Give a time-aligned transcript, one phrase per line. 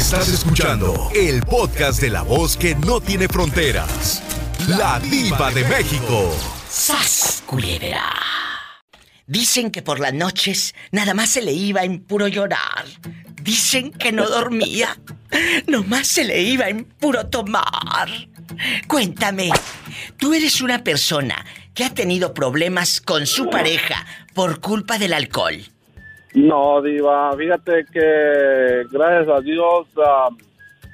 [0.00, 4.22] Estás escuchando el podcast de la voz que no tiene fronteras.
[4.66, 6.34] La diva de México.
[6.70, 8.10] ¡Sas, culebra!
[9.26, 12.86] Dicen que por las noches nada más se le iba en puro llorar.
[13.42, 14.98] Dicen que no dormía.
[15.66, 18.08] Nomás se le iba en puro tomar.
[18.88, 19.50] Cuéntame,
[20.16, 21.44] tú eres una persona
[21.74, 25.62] que ha tenido problemas con su pareja por culpa del alcohol.
[26.34, 30.28] No, Diva, fíjate que gracias a Dios ah,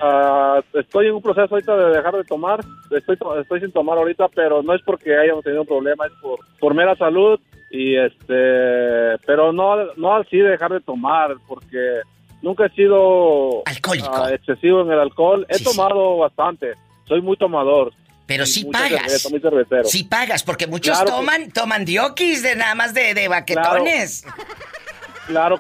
[0.00, 2.60] ah, estoy en un proceso ahorita de dejar de tomar.
[2.90, 6.38] Estoy, estoy sin tomar ahorita, pero no es porque hayamos tenido un problema, es por,
[6.59, 7.38] por mera salud.
[7.70, 12.00] Y este, pero no, no así dejar de tomar, porque
[12.40, 14.09] nunca he sido Alcohólico.
[14.14, 15.45] ah, excesivo en el alcohol.
[15.50, 15.76] He Sí, sí.
[15.76, 16.74] tomado bastante,
[17.06, 17.92] soy muy tomador.
[18.26, 19.23] Pero sí pagas.
[19.23, 19.84] cerveza.
[19.84, 24.23] Sí pagas, porque muchos Claro que- toman, toman diokis de nada más de, de baquetones.
[24.23, 24.42] Claro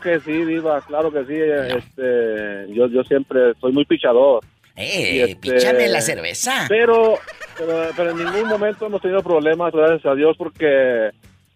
[0.00, 1.34] que sí, Diva, claro que sí.
[1.34, 4.42] Este, yo, yo siempre soy muy pichador.
[4.76, 6.66] Eh, este- píchame la cerveza.
[6.68, 7.18] Pero,
[7.56, 11.10] pero, pero en ningún momento hemos tenido problemas, gracias a Dios, porque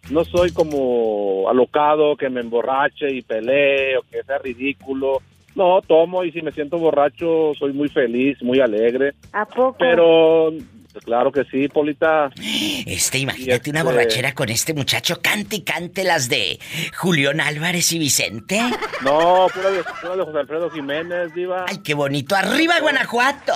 [0.09, 5.21] no soy como alocado, que me emborrache y pelee o que sea ridículo.
[5.53, 9.13] No, tomo y si me siento borracho soy muy feliz, muy alegre.
[9.33, 9.75] ¿A poco?
[9.77, 10.51] Pero,
[11.03, 12.29] claro que sí, Polita.
[12.85, 16.59] Este, imagínate una este- borrachera con este muchacho, cante y cante las de
[16.97, 18.61] Julián Álvarez y Vicente.
[19.01, 21.65] No, pura de, pura de José Alfredo Jiménez, Diva.
[21.67, 22.35] Ay, qué bonito.
[22.35, 23.51] ¡Arriba, Guanajuato!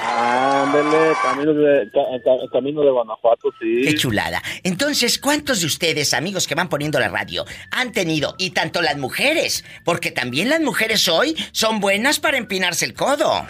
[0.00, 3.82] Ándele, camino de, ca- ca- camino de Guanajuato, sí.
[3.84, 4.40] ¡Qué chulada!
[4.62, 8.96] Entonces, ¿cuántos de ustedes, amigos que van poniendo la radio, han tenido, y tanto las
[8.96, 13.44] mujeres, porque también las mujeres hoy son buenas para empinarse el codo?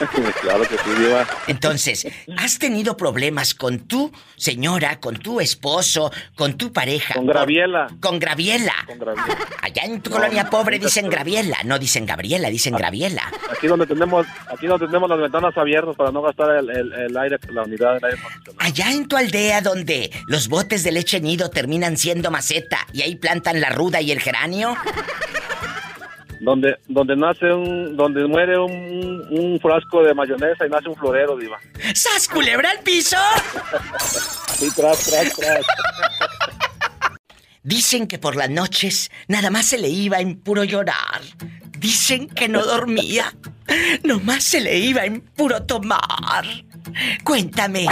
[0.42, 1.26] claro que sí, Diva.
[1.46, 2.06] Entonces,
[2.36, 7.14] ¿has tenido problemas con tu señora, con tu esposo, con tu pareja?
[7.14, 7.88] Con Graviela.
[8.00, 8.74] Con Graviela.
[8.86, 9.38] Con Graviela.
[9.62, 11.08] Allá en tu No, colonia no, pobre dicen.
[11.10, 13.30] Graviela, no dicen Gabriela, dicen Graviela.
[13.52, 17.16] Aquí donde tenemos, aquí donde tenemos las ventanas abiertas para no gastar el, el- el
[17.16, 18.56] aire, la unidad del aire acondicionado.
[18.58, 23.16] Allá en tu aldea donde los botes de leche nido terminan siendo maceta y ahí
[23.16, 24.76] plantan la ruda y el geranio.
[26.40, 31.36] Donde, donde nace un, donde muere un, un frasco de mayonesa y nace un florero,
[31.36, 31.58] diva.
[31.94, 33.16] ¡Sas culebra al piso!
[34.54, 35.66] Sí, tras, tras, tras.
[37.62, 41.20] Dicen que por las noches nada más se le iba en puro llorar.
[41.78, 43.34] Dicen que no dormía.
[44.02, 46.44] Nomás se le iba en puro tomar.
[47.22, 47.86] Cuéntame,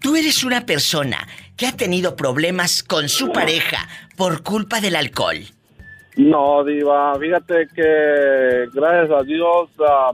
[0.00, 1.26] tú eres una persona
[1.56, 5.55] que ha tenido problemas con su pareja por culpa del alcohol.
[6.16, 10.10] No, diva, fíjate que gracias a Dios ah,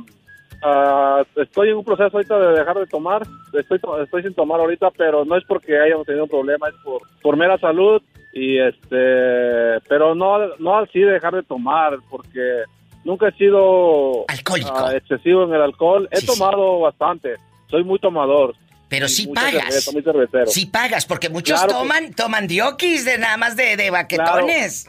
[0.64, 3.22] ah, estoy en un proceso ahorita de dejar de tomar.
[3.52, 6.74] Estoy, to- estoy sin tomar ahorita, pero no es porque hayamos tenido un problema, es
[6.84, 8.02] por, por mera salud.
[8.34, 12.62] Y este, pero no, no así dejar de tomar, porque
[13.04, 14.72] nunca he sido Alcohólico.
[14.74, 16.08] ah, excesivo en el alcohol.
[16.10, 16.38] He Sí, sí.
[16.38, 17.36] tomado bastante,
[17.68, 18.54] soy muy tomador.
[18.88, 19.64] Pero sí mucha pagas.
[19.66, 20.46] cerveza, muy cervecero.
[20.46, 24.86] Sí pagas, porque muchos Claro que- toman, toman diokis de nada más de, de baquetones.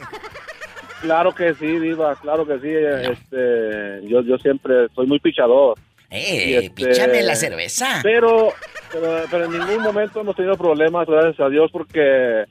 [1.04, 2.70] Claro que sí, diva, claro que sí.
[3.12, 5.76] Este, yo, yo siempre soy muy pichador.
[6.10, 8.00] Eh, este- píchame la cerveza.
[8.02, 8.48] Pero,
[8.90, 12.44] pero, pero en ningún momento hemos tenido problemas, gracias a Dios, porque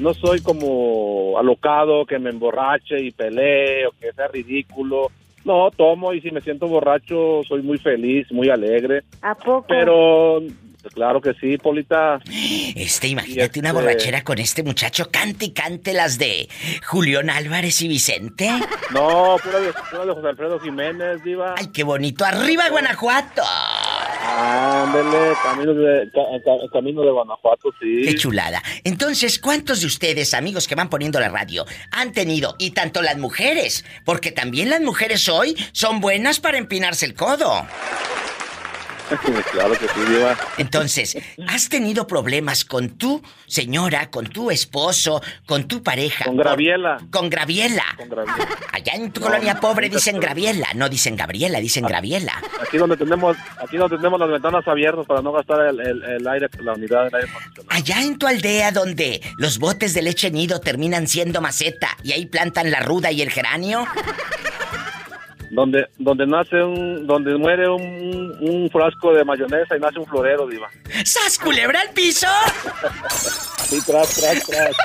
[0.00, 5.10] no soy como alocado, que me emborrache y pelee o que sea ridículo.
[5.46, 9.02] No, tomo y si me siento borracho soy muy feliz, muy alegre.
[9.22, 9.64] ¿A poco?
[9.66, 10.40] Pero,
[10.92, 12.20] claro que sí, Polita.
[12.74, 16.48] Este, imagínate una este- borrachera con este muchacho, cante y cante las de
[16.86, 18.50] Julián Álvarez y Vicente.
[18.92, 21.54] No, pura de, pura de José Alfredo Jiménez, diva.
[21.56, 22.24] Ay, qué bonito.
[22.24, 23.42] ¡Arriba, Guanajuato!
[24.26, 28.02] Ándele, camino de, ca- ca- camino de Guanajuato, sí.
[28.04, 28.62] ¡Qué chulada!
[28.84, 33.16] Entonces, ¿cuántos de ustedes, amigos que van poniendo la radio, han tenido, y tanto las
[33.18, 37.66] mujeres, porque también las mujeres hoy son buenas para empinarse el codo?
[39.52, 40.36] claro que sí, diva.
[40.58, 41.16] Entonces,
[41.48, 46.24] ¿has tenido problemas con tu señora, con tu esposo, con tu pareja?
[46.24, 46.98] Con Graviela.
[47.10, 47.84] Con Graviela.
[47.96, 48.48] Con Graviela.
[48.72, 50.18] Allá en tu No, colonia pobre dicen.
[50.20, 52.32] Graviela, no dicen Gabriela, dicen Graviela.
[52.62, 56.28] Aquí donde tenemos, aquí donde tenemos las ventanas abiertas para no gastar el, el- el
[56.28, 57.68] aire, la unidad del aire acondicionado.
[57.70, 62.26] Allá en tu aldea donde los botes de leche nido terminan siendo maceta y ahí
[62.26, 63.86] plantan la ruda y el geranio.
[65.54, 70.48] Donde, donde nace un, donde muere un, un frasco de mayonesa y nace un florero,
[70.48, 70.68] diva.
[71.04, 72.26] ¡Sas culebra al piso!
[73.68, 74.76] Sí, tras, tras, tras.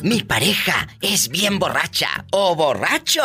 [0.00, 3.22] Mi pareja es bien borracha o borracho.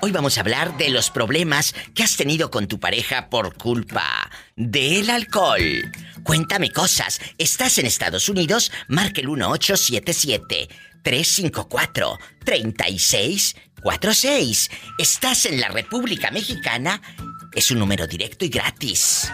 [0.00, 4.28] Hoy vamos a hablar de los problemas que has tenido con tu pareja por culpa
[4.56, 5.92] del alcohol.
[6.24, 7.20] Cuéntame cosas.
[7.38, 8.72] ¿Estás en Estados Unidos?
[8.88, 10.68] Marca el 1877
[11.04, 13.54] 354 3646
[13.84, 14.70] 46.
[14.96, 17.02] ¿Estás en la República Mexicana?
[17.52, 19.30] Es un número directo y gratis.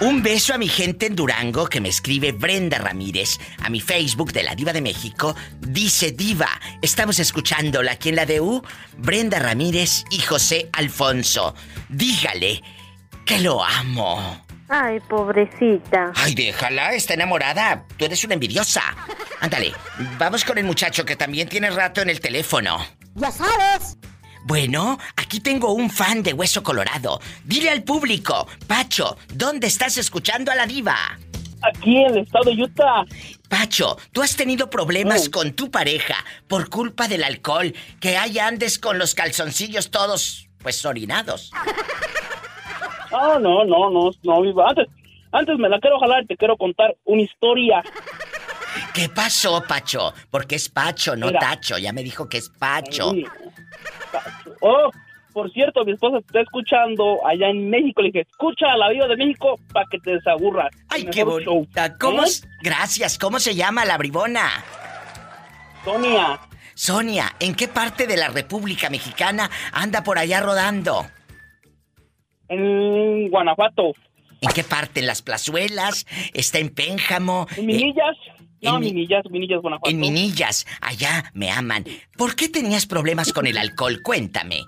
[0.00, 4.30] Un beso a mi gente en Durango que me escribe Brenda Ramírez a mi Facebook
[4.32, 5.34] de la Diva de México.
[5.60, 6.50] Dice Diva,
[6.82, 8.62] estamos escuchándola aquí en la DU,
[8.98, 11.54] Brenda Ramírez y José Alfonso.
[11.88, 12.62] Dígale
[13.24, 14.44] que lo amo.
[14.76, 16.10] Ay, pobrecita.
[16.16, 17.84] Ay, déjala, está enamorada.
[17.96, 18.82] Tú eres una envidiosa.
[19.40, 19.72] Ándale,
[20.18, 22.84] vamos con el muchacho que también tiene rato en el teléfono.
[23.14, 23.96] Ya sabes.
[24.46, 27.20] Bueno, aquí tengo un fan de Hueso Colorado.
[27.44, 30.96] Dile al público, Pacho, ¿dónde estás escuchando a la diva?
[31.62, 33.04] Aquí en el estado de Utah.
[33.48, 35.30] Pacho, tú has tenido problemas Oh.
[35.30, 36.16] con tu pareja
[36.48, 41.52] por culpa del alcohol, que ahí andes con los calzoncillos todos, pues orinados.
[43.14, 44.68] Ah, no, no, no, no, viva.
[44.68, 44.88] Antes,
[45.32, 47.82] antes me la quiero jalar, te quiero contar una historia.
[48.92, 50.12] ¿Qué pasó, Pacho?
[50.30, 51.38] Porque es Pacho, no Mira.
[51.38, 51.78] Tacho.
[51.78, 53.10] Ya me dijo que es Pacho.
[53.12, 53.24] Ay,
[54.60, 54.90] Oh,
[55.32, 58.02] por cierto, mi esposa te está escuchando allá en México.
[58.02, 60.70] Le dije, escucha a la vida de México para que te desaburras.
[60.88, 61.40] Ay, qué show.
[61.40, 61.96] bonita.
[61.98, 62.24] ¿Cómo?
[62.24, 62.28] ¿Eh?
[62.62, 63.18] Gracias.
[63.18, 64.48] ¿Cómo se llama la bribona?
[65.84, 66.40] Sonia,
[66.74, 71.06] Sonia, ¿en qué parte de la República Mexicana anda por allá rodando?
[72.48, 73.92] En Guanajuato.
[74.40, 75.00] ¿En qué parte?
[75.00, 76.06] ¿En las plazuelas?
[76.34, 77.46] ¿Está en Pénjamo?
[77.56, 78.16] ¿En Eh, Minillas?
[78.60, 79.90] No, en mi- Minillas, Minillas, Guanajuato.
[79.90, 80.66] en Minillas.
[80.80, 81.84] Allá me aman.
[82.16, 84.00] ¿Por qué tenías problemas con el alcohol?
[84.02, 84.60] Cuéntame.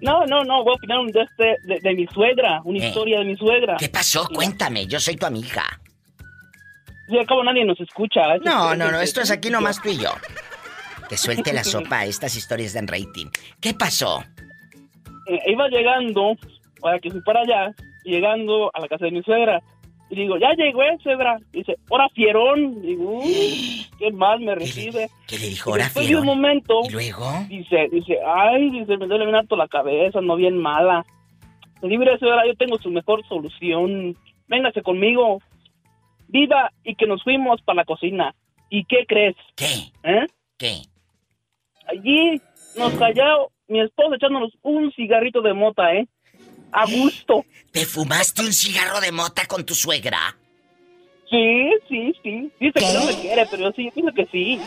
[0.00, 2.88] No, no, no, voy a opinar de, este, de, de mi suegra, una Eh.
[2.88, 3.76] historia de mi suegra.
[3.78, 4.26] ¿Qué pasó?
[4.28, 4.86] Cuéntame.
[4.86, 5.64] Yo soy tu amiga.
[7.08, 8.34] Sí, al cabo nadie nos escucha.
[8.34, 8.98] Eso No, es- no, no.
[9.00, 10.10] es- Esto es aquí nomás tú y yo.
[11.08, 13.26] Que suelte la sopa a estas historias de rating.
[13.60, 14.24] ¿Qué pasó?
[15.26, 16.36] Eh, iba llegando,
[16.80, 17.74] para que fui para allá,
[18.04, 19.62] llegando a la casa de mi suegra.
[20.10, 21.38] Y digo, ya llegó, eh, suegra.
[21.52, 22.82] Dice, hora fierón.
[22.82, 25.08] Digo, uy, ¿qué más me ¿Qué le, recibe?
[25.26, 27.30] qué le dijo ahora, después de un momento, ¿Y luego?
[27.48, 31.04] dice, dice, ay, dice, me duele bien harto la cabeza, no bien mala.
[31.80, 34.16] Le digo, mire, suegra, yo tengo su mejor solución.
[34.48, 35.38] Véngase conmigo.
[36.28, 38.34] Viva y que nos fuimos para la cocina.
[38.70, 39.36] ¿Y qué crees?
[39.56, 39.92] ¿Qué?
[40.02, 40.26] ¿Eh?
[40.58, 40.82] ¿Qué?
[41.88, 42.40] Allí
[42.76, 46.06] nos calló mi esposo echándonos un cigarrito de mota, ¿eh?
[46.70, 47.44] A gusto.
[47.72, 50.36] ¿Te fumaste un cigarro de mota con tu suegra?
[51.30, 52.52] Sí, sí, sí.
[52.60, 54.60] Dice que no me quiere, pero yo sí, yo pienso que sí.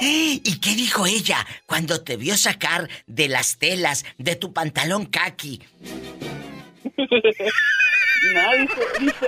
[0.00, 5.60] ¿Y qué dijo ella cuando te vio sacar de las telas de tu pantalón kaki?
[8.32, 9.26] No, dice, dice,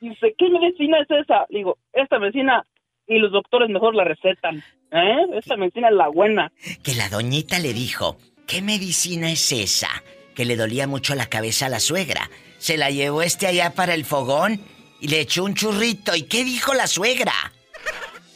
[0.00, 1.46] dice, ¿qué medicina es esa?
[1.48, 2.66] Digo, esta medicina
[3.10, 4.62] y los doctores mejor la recetan.
[4.92, 5.26] ¿Eh?
[5.34, 6.52] Esta medicina es la buena.
[6.82, 8.16] Que la doñita le dijo,
[8.46, 9.88] ¿qué medicina es esa?
[10.34, 12.30] Que le dolía mucho la cabeza a la suegra.
[12.58, 14.60] Se la llevó este allá para el fogón
[15.00, 16.14] y le echó un churrito.
[16.14, 17.32] ¿Y qué dijo la suegra?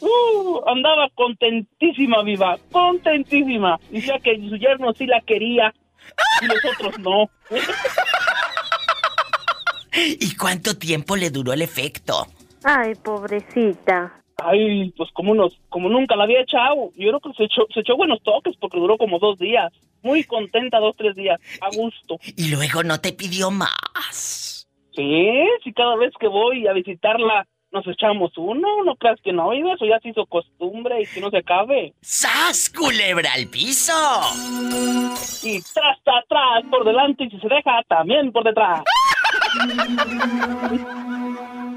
[0.01, 3.79] Uh, andaba contentísima, viva, contentísima.
[3.89, 5.73] Decía que su yerno sí la quería
[6.41, 7.29] y los otros no.
[9.95, 12.27] ¿Y cuánto tiempo le duró el efecto?
[12.65, 14.24] Ay, pobrecita.
[14.37, 16.91] Ay, pues como unos, como nunca la había echado.
[16.95, 19.71] Yo creo que se echó, se echó buenos toques porque duró como dos días.
[20.01, 22.17] Muy contenta dos, tres días, a gusto.
[22.35, 24.67] Y luego no te pidió más.
[24.95, 29.53] Sí, sí, cada vez que voy a visitarla nos echamos uno, no creas que no,
[29.53, 31.93] y eso ya se hizo costumbre y que no se acabe.
[32.01, 33.91] ¡Sas, culebra al piso!
[35.43, 38.81] Y tras, tras, tras, por delante y si se deja, también por detrás.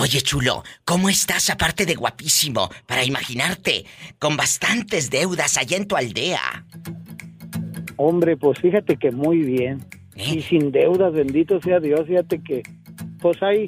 [0.00, 2.70] Oye, chulo, ¿cómo estás aparte de guapísimo?
[2.86, 3.84] Para imaginarte,
[4.20, 6.64] con bastantes deudas allá en tu aldea.
[7.96, 9.80] Hombre, pues fíjate que muy bien.
[10.14, 10.36] ¿Eh?
[10.36, 12.62] Y sin deudas, bendito sea Dios, fíjate que,
[13.20, 13.64] pues ahí,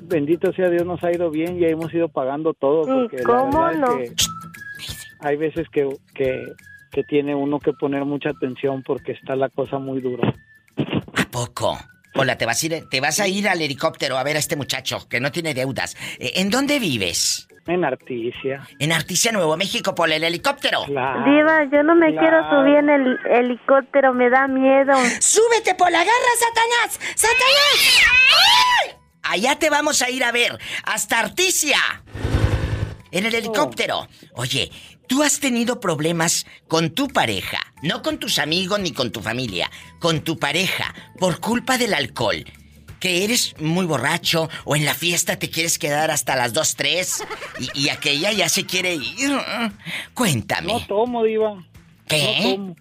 [0.00, 2.82] bendito sea Dios, nos ha ido bien y hemos ido pagando todo.
[2.82, 3.98] ¿Y Porque cómo la no?
[3.98, 4.24] es que
[5.18, 6.40] hay veces que, que,
[6.92, 10.32] que tiene uno que poner mucha atención porque está la cosa muy dura.
[10.76, 11.76] ¿A poco?
[12.16, 14.54] Hola, te vas a ir, te vas a ir al helicóptero a ver a este
[14.54, 15.96] muchacho que no tiene deudas.
[16.20, 17.48] Eh, ¿En dónde vives?
[17.66, 18.68] En Articia.
[18.78, 20.84] En Articia, Nuevo México, por el helicóptero.
[20.84, 21.24] Claro.
[21.24, 22.20] Diva, yo no me claro.
[22.20, 24.92] quiero subir en el helicóptero, me da miedo.
[25.20, 27.00] ¡Súbete por la garra, Satanás!
[27.16, 28.00] ¡Satanás!
[28.84, 28.96] ¡Ay!
[29.22, 31.78] Allá te vamos a ir a ver, hasta Articia.
[33.10, 34.06] En el helicóptero.
[34.34, 34.70] Oye,
[35.06, 39.70] tú has tenido problemas con tu pareja, no con tus amigos ni con tu familia,
[40.00, 42.44] con tu pareja, por culpa del alcohol.
[43.00, 47.24] Que eres muy borracho o en la fiesta te quieres quedar hasta las 2, 3
[47.74, 49.30] y, y aquella ya se quiere ir.
[50.14, 50.72] Cuéntame.
[50.72, 51.62] No tomo, Diva.
[52.08, 52.38] ¿Qué?
[52.42, 52.76] No tomo.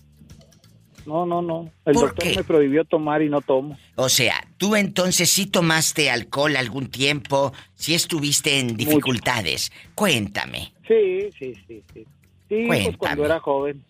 [1.05, 1.71] No, no, no.
[1.85, 2.35] El ¿Por doctor qué?
[2.37, 3.77] me prohibió tomar y no tomo.
[3.95, 9.71] O sea, tú entonces sí tomaste alcohol algún tiempo, sí estuviste en dificultades.
[9.95, 10.73] Cuéntame.
[10.87, 12.05] Sí, sí, sí, sí.
[12.49, 13.83] Sí, pues cuando era joven.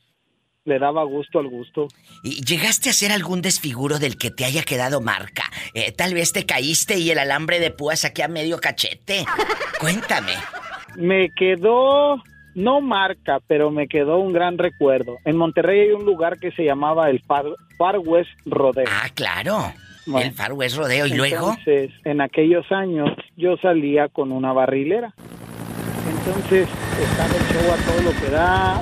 [0.65, 1.89] Le daba gusto al gusto.
[2.23, 5.43] ¿Y ¿Llegaste a hacer algún desfiguro del que te haya quedado marca?
[5.73, 9.25] Eh, tal vez te caíste y el alambre de púas aquí a medio cachete.
[9.81, 10.31] Cuéntame.
[10.95, 12.15] Me quedó,
[12.55, 15.17] no marca, pero me quedó un gran recuerdo.
[15.25, 17.45] En Monterrey hay un lugar que se llamaba el Far,
[17.77, 18.85] Far West Rodeo.
[18.87, 19.73] Ah, claro.
[20.05, 20.27] Bueno.
[20.27, 21.07] El Far West Rodeo.
[21.07, 21.49] ¿Y luego?
[21.49, 25.13] Entonces, en aquellos años yo salía con una barrilera.
[26.09, 26.67] Entonces,
[27.01, 28.81] estaba el show a todo lo que da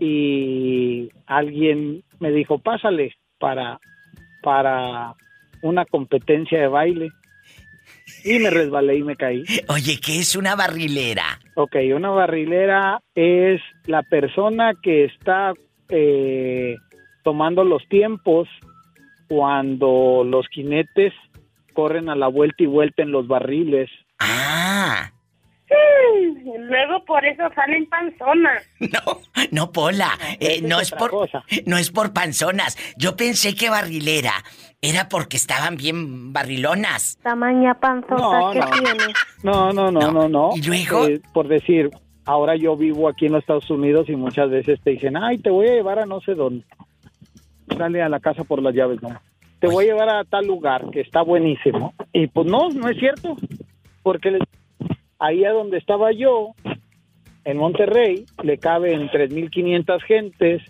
[0.00, 3.78] y alguien me dijo, pásale para,
[4.42, 5.14] para
[5.62, 7.10] una competencia de baile.
[8.24, 9.44] Y me resbalé y me caí.
[9.68, 11.38] Oye, ¿qué es una barrilera?
[11.54, 15.52] Ok, una barrilera es la persona que está
[15.90, 16.76] eh,
[17.22, 18.48] tomando los tiempos
[19.28, 21.12] cuando los jinetes
[21.74, 23.90] corren a la vuelta y vuelta en los barriles.
[24.18, 25.10] Ah,
[26.58, 28.62] Luego por eso salen panzonas.
[28.80, 30.10] no, no, Pola.
[30.40, 31.10] Eh, no es por,
[31.66, 32.76] no es por panzonas.
[32.96, 34.32] Yo pensé que barrilera
[34.80, 37.18] era porque estaban bien barrilonas.
[37.22, 38.70] Tamaña panzota No, que no.
[38.70, 39.04] tiene.
[39.42, 40.12] No, no, no, No.
[40.12, 40.50] no, no.
[40.56, 41.06] ¿Y luego?
[41.06, 41.90] Eh, por decir,
[42.24, 45.50] ahora yo vivo aquí en los Estados Unidos y muchas veces te dicen, ay, te
[45.50, 46.64] voy a llevar a no sé dónde.
[47.76, 49.08] Sale a la casa por las llaves, no.
[49.60, 51.94] Te voy a llevar a tal lugar que está buenísimo.
[52.12, 53.36] Y pues no, no es cierto.
[54.02, 54.38] Porque le-
[55.22, 56.54] ahí a donde estaba yo,
[57.44, 60.62] en Monterrey, le caben 3.500 gentes,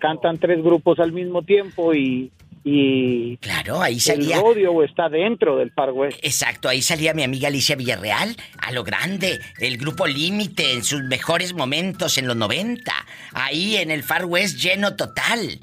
[0.00, 2.32] cantan tres grupos al mismo tiempo y,
[2.64, 4.40] y Claro, ahí el salía.
[4.40, 6.18] rodeo está dentro del Far West.
[6.22, 11.02] Exacto, ahí salía mi amiga Alicia Villarreal, a lo grande, el grupo Límite en sus
[11.04, 12.92] mejores momentos en los 90,
[13.34, 15.60] ahí en el Far West lleno total.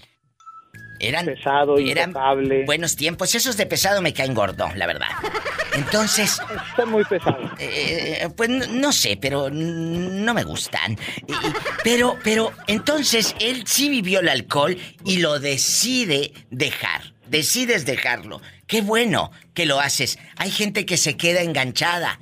[1.02, 2.64] Eran pesado, eran intocable.
[2.66, 5.08] buenos tiempos, esos de pesado me caen gordo, la verdad.
[5.74, 6.40] Entonces,
[6.70, 7.38] Está muy pesado.
[7.60, 10.98] eh, pues no, no sé, pero no me gustan.
[11.28, 11.54] Y- y-
[11.84, 17.14] pero, pero, entonces él sí vivió el alcohol y lo decide dejar.
[17.28, 18.42] Decides dejarlo.
[18.68, 20.20] Qué bueno que lo haces.
[20.38, 22.20] Hay gente que se queda enganchada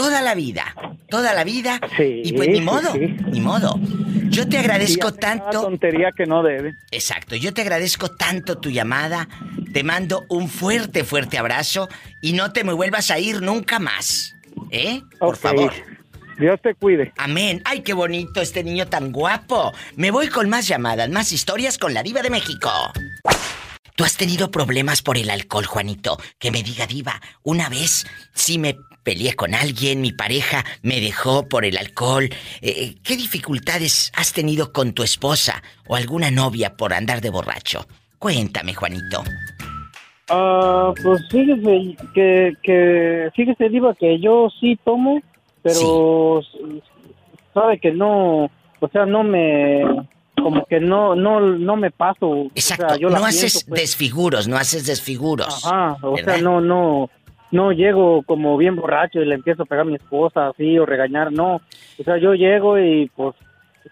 [0.00, 0.74] toda la vida,
[1.10, 1.78] toda la vida.
[1.94, 3.14] Sí, y pues ni modo, sí.
[3.32, 3.78] ni modo.
[4.30, 5.60] Yo te agradezco tanto.
[5.60, 6.74] tontería que no debe.
[6.90, 9.28] Exacto, yo te agradezco tanto tu llamada.
[9.74, 11.88] Te mando un fuerte, fuerte abrazo
[12.22, 14.34] y no te me vuelvas a ir nunca más.
[14.70, 15.02] ¿Eh?
[15.18, 15.72] Por favor.
[16.38, 17.12] Dios te cuide.
[17.18, 17.60] Amén.
[17.66, 19.72] Ay, qué bonito este niño tan guapo.
[19.96, 22.70] Me voy con más llamadas, más historias con la diva de México.
[24.00, 26.16] ¿Tú has tenido problemas por el alcohol, Juanito?
[26.38, 31.46] Que me diga diva, una vez sí me peleé con alguien, mi pareja me dejó
[31.46, 32.30] por el alcohol.
[32.62, 37.86] Eh, ¿Qué dificultades has tenido con tu esposa o alguna novia por andar de borracho?
[38.18, 39.22] Cuéntame, Juanito.
[40.30, 45.20] Ah, pues fíjese que, que, fíjese, Diva, que yo sí tomo,
[45.60, 46.40] pero
[47.52, 48.44] sabe que no,
[48.80, 49.84] o sea, no me,
[50.42, 52.46] como que no, no, no me paso.
[52.54, 53.80] Exacto, o sea, yo la no haces pienso, pues.
[53.82, 55.64] desfiguros, no haces desfiguros.
[55.66, 56.34] Ajá, o ¿verdad?
[56.34, 57.10] sea, no, no,
[57.50, 60.86] no llego como bien borracho y le empiezo a pegar a mi esposa así o
[60.86, 61.56] regañar, no.
[61.98, 63.34] O sea, yo llego y pues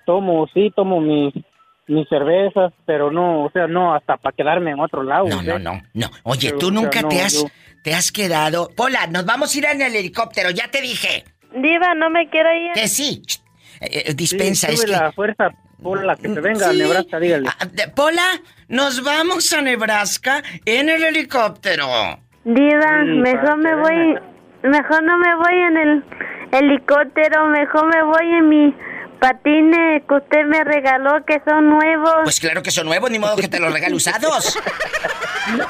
[0.06, 1.34] tomo, sí, tomo mis,
[1.86, 5.26] mis cervezas, pero no, o sea, no hasta para quedarme en otro lado.
[5.26, 5.46] No, ¿sí?
[5.46, 6.06] no, no, no.
[6.24, 7.48] Oye, Pero, tú o sea, nunca te no, has yo-
[7.82, 8.68] te has quedado.
[8.76, 11.24] Pola, nos vamos a ir en el helicóptero, ya te dije.
[11.54, 12.72] Diva, no me quiero ir.
[12.74, 13.22] Que sí.
[13.80, 15.50] Eh, eh, Sí, dispensa, es sube que la fuerza
[15.82, 16.72] por la que se venga a.
[16.72, 17.48] Nebraska, dígale.
[17.48, 21.86] Ah, de- Pola, nos vamos a Nebraska en el helicóptero.
[22.44, 24.18] Diva, Sí, mejor me voy,
[24.62, 26.04] mejor no me voy en el
[26.52, 28.74] helicóptero, mejor me voy en mi
[29.20, 32.14] patines que usted me regaló que son nuevos.
[32.24, 34.56] Pues claro que son nuevos, ni modo que te los regale usados.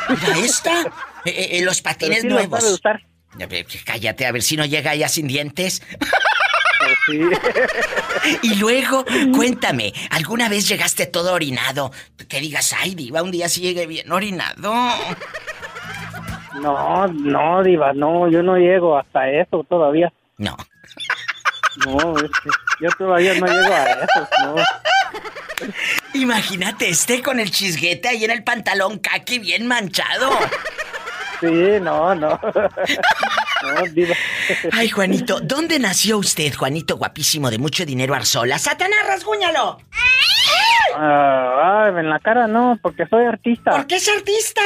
[0.09, 2.81] Mira esta, eh, eh, eh, los patines nuevos.
[3.49, 5.83] ver, Cállate, a ver si no llega ya sin dientes.
[7.09, 7.21] Sí.
[8.43, 11.91] Y luego, cuéntame, ¿alguna vez llegaste todo orinado?
[12.29, 14.73] Que digas, ay, diva, un día sí llegué bien orinado.
[16.61, 20.13] No, no, Diva, no, yo no llego hasta eso todavía.
[20.37, 20.57] No.
[21.87, 22.51] No, es que
[22.81, 24.55] yo todavía no llego a eso, no.
[26.15, 30.31] Imagínate, este con el chisguete ahí en el pantalón caqui bien manchado.
[31.41, 32.41] Sí, no, no.
[33.61, 34.15] No, Diva.
[34.73, 38.57] Ay, Juanito, ¿dónde nació usted, Juanito guapísimo de mucho dinero Arzola?
[38.57, 39.79] ¡Satanás, rasguñalo!
[40.95, 43.73] Ah, ah, en la cara no, porque soy artista.
[43.73, 44.63] ¿Por qué es artista?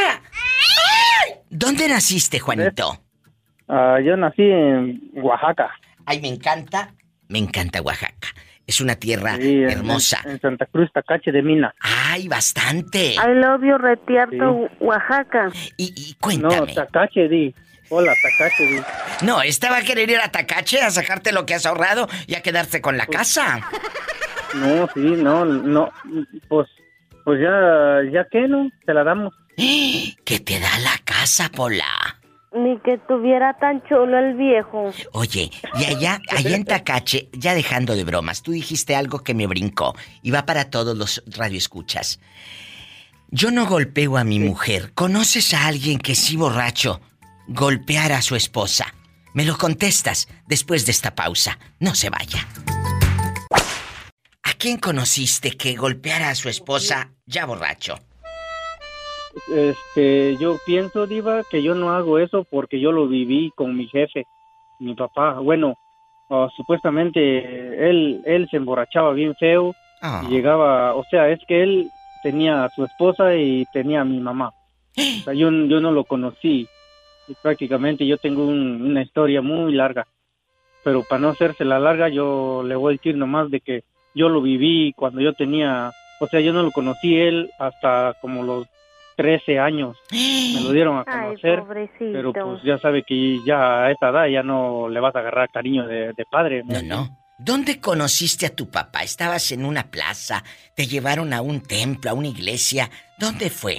[1.49, 2.99] ¿Dónde naciste, Juanito?
[3.69, 5.71] Ah, yo nací en Oaxaca.
[6.05, 6.95] Ay, me encanta.
[7.29, 8.29] Me encanta Oaxaca.
[8.67, 10.21] Es una tierra Sí, en- hermosa.
[10.25, 11.75] En, Santa Cruz, Tacache de Mina.
[11.81, 13.15] Ay, bastante.
[13.15, 15.51] I love you, Retierto, Oaxaca.
[15.77, 16.73] Y, y No, cuéntame.
[16.75, 17.55] Tacache, di.
[17.91, 18.81] Hola, Tacache, di.
[19.27, 22.41] No, estaba a querer ir a Tacache a sacarte lo que has ahorrado y a
[22.43, 23.61] quedarte con la casa.
[24.55, 25.91] No, sí, no, no.
[26.49, 26.69] Pues,
[27.25, 29.35] pues ya, ya que no, te la damos.
[29.57, 31.85] ¿Qué te da la casa, Pola?
[32.55, 34.91] Ni que tuviera tan chulo el viejo.
[35.13, 39.47] Oye, y allá, allá en Tacache, ya dejando de bromas, tú dijiste algo que me
[39.47, 42.21] brincó y va para todos los radioescuchas.
[43.31, 44.93] Yo no golpeo a mi mujer.
[44.93, 47.01] ¿Conoces a alguien que sí borracho
[47.49, 48.95] golpeara a su esposa?
[49.33, 51.59] Me lo contestas después de esta pausa.
[51.81, 52.47] No se vaya.
[54.43, 57.99] ¿A quién conociste que golpeara a su esposa ya borracho?
[59.51, 63.87] Este, yo pienso, Diva, que yo no hago eso porque yo lo viví con mi
[63.89, 64.27] jefe,
[64.79, 65.35] mi papá.
[65.41, 65.75] Bueno,
[66.31, 70.25] ah, supuestamente él, él se emborrachaba bien feo Ah.
[70.27, 71.89] y llegaba, o sea, es que él
[72.25, 74.53] tenía a su esposa y tenía a mi mamá.
[75.21, 76.67] O sea, yo, yo no lo conocí.
[77.29, 80.07] Y prácticamente yo tengo un- una historia muy larga.
[80.83, 83.85] Pero para no hacerse la larga, yo le voy a decir nomás de que
[84.15, 88.43] yo lo viví cuando yo tenía, o sea, yo no lo conocí él hasta como
[88.43, 88.67] los
[89.17, 89.97] 13 años.
[90.11, 91.61] Me lo dieron a Ay, conocer.
[91.61, 92.13] pobrecito.
[92.13, 95.49] Pero pues ya sabe que ya a esa edad ya no le vas a agarrar
[95.51, 96.63] cariño de, de padre.
[96.65, 97.19] No, no.
[97.39, 99.03] ¿Dónde conociste a tu papá?
[99.03, 100.45] ¿Estabas en una plaza?
[100.77, 102.89] ¿Te llevaron a un templo, a una iglesia?
[103.19, 103.79] ¿Dónde fue?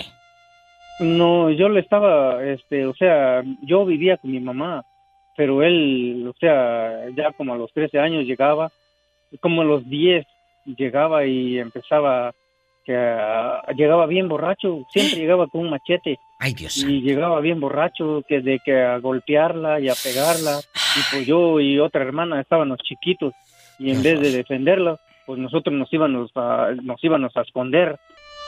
[1.00, 4.84] No, yo le estaba, este, o sea, yo vivía con mi mamá,
[5.36, 8.70] pero él, o sea, ya como a los 13 años llegaba,
[9.40, 10.26] como a los 10
[10.78, 12.34] llegaba y empezaba,
[12.86, 16.20] que ah, llegaba bien borracho, siempre llegaba con un machete.
[16.40, 16.78] Ay, Dios.
[16.78, 21.60] y llegaba bien borracho, que de que a golpearla y a pegarla, y pues yo
[21.60, 23.34] y otra hermana estábamos chiquitos
[23.80, 27.98] y en vez de defenderla, pues nosotros nos íbamos a, nos íbamos a esconder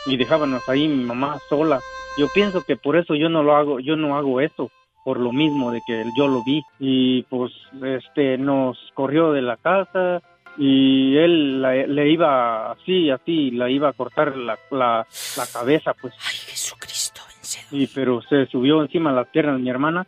[0.06, 1.80] y dejábamos ahí mi mamá sola.
[2.18, 4.72] Yo pienso que por eso yo no lo hago, yo no hago eso,
[5.04, 6.64] por lo mismo de que yo lo vi.
[6.80, 7.52] Y pues
[7.84, 10.22] este nos corrió de la casa
[10.58, 15.06] y él la- le iba así, así, la iba a cortar la, la,
[15.38, 16.14] la cabeza pues.
[16.28, 17.66] Ay, Jesucristo, vencedor.
[17.70, 20.06] Sí, pero se subió encima de las piernas de mi hermana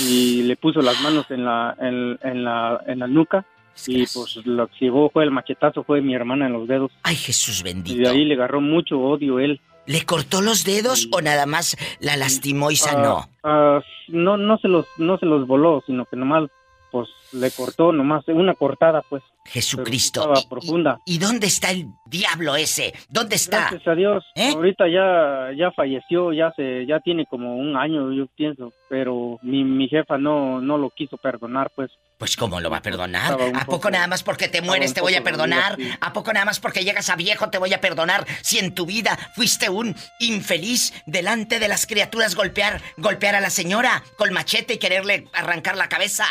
[0.00, 3.44] y le puso las manos en la, en, en la, en la nuca
[3.86, 6.90] y pues lo que llevó fue el machetazo, fue mi hermana en los dedos.
[7.04, 7.98] Ay, Jesús Y bendito.
[8.00, 9.60] de ahí le agarró mucho odio él.
[9.86, 13.28] ¿Le cortó los dedos o nada más la lastimó y sanó?
[13.42, 16.50] Ah, ah, no, no se los, no se los voló, sino que nomás,
[16.90, 19.22] pues, le cortó nomás una cortada, pues.
[19.44, 20.32] Jesucristo.
[20.34, 20.98] ¿Y- y- profunda.
[21.06, 22.92] ¿Y, dónde está el diablo ese?
[23.08, 23.60] ¿Dónde está?
[23.70, 24.24] Gracias a Dios.
[24.34, 24.52] ¿Eh?
[24.54, 29.64] Ahorita ya, ya falleció, ya se, ya tiene como un año, yo pienso, pero mi,
[29.64, 31.90] mi jefa no, no lo quiso perdonar, pues.
[32.18, 33.32] Pues cómo lo va a perdonar.
[33.32, 35.72] ¿A poco poco- nada más porque te mueres te voy a perdonar?
[35.72, 35.98] dolido, sí.
[36.00, 38.26] ¿A poco nada más porque llegas a viejo te voy a perdonar?
[38.42, 43.50] Si en tu vida fuiste un infeliz delante de las criaturas golpear, golpear a la
[43.50, 46.24] señora con machete y quererle arrancar la cabeza.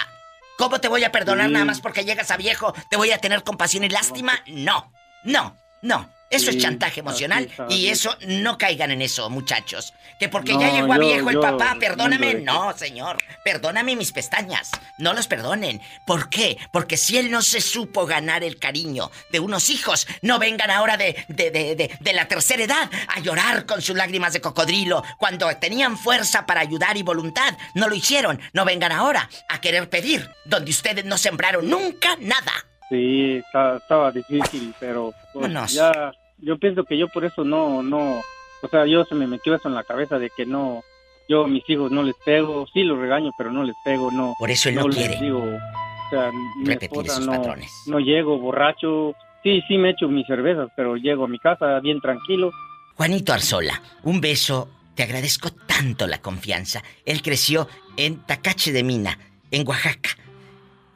[0.57, 2.73] ¿Cómo te voy a perdonar nada más porque llegas a viejo?
[2.89, 4.33] ¿Te voy a tener compasión y lástima?
[4.47, 4.91] No,
[5.23, 6.09] no, no.
[6.29, 9.93] Eso es chantaje emocional así y eso no caigan en eso, muchachos.
[10.19, 12.33] Que porque No, ya llegó a yo- viejo el yo papá, perdóname.
[12.35, 14.71] No, señor, perdóname mis pestañas.
[14.97, 15.81] No los perdonen.
[16.05, 16.57] ¿Por qué?
[16.73, 20.97] Porque si él no se supo ganar el cariño de unos hijos, no vengan ahora
[20.97, 25.03] de, de, de, de, de la tercera edad a llorar con sus lágrimas de cocodrilo.
[25.17, 28.41] Cuando tenían fuerza para ayudar y voluntad, no lo hicieron.
[28.53, 32.51] No vengan ahora a querer pedir donde ustedes no sembraron nunca nada.
[32.89, 38.21] Sí, está- estaba difícil, pero pues, ya, yo pienso que yo por eso no, no,
[38.61, 40.83] o sea, yo se me metió eso en la cabeza de que no,
[41.27, 44.33] yo a mis hijos no les pego, sí los regaño, pero no les pego, no.
[44.39, 45.19] Por eso él no, les quiere.
[45.21, 46.31] digo, o sea,
[46.63, 47.71] mi esposa no, patrones.
[47.87, 51.99] no llego borracho, sí, sí me echo mis cervezas, pero llego a mi casa bien
[51.99, 52.51] tranquilo.
[52.95, 54.69] Juanito Arzola, un beso.
[54.95, 56.81] Te agradezco tanto la confianza.
[57.05, 59.19] Él creció en Tacache de Mina,
[59.51, 60.09] en Oaxaca.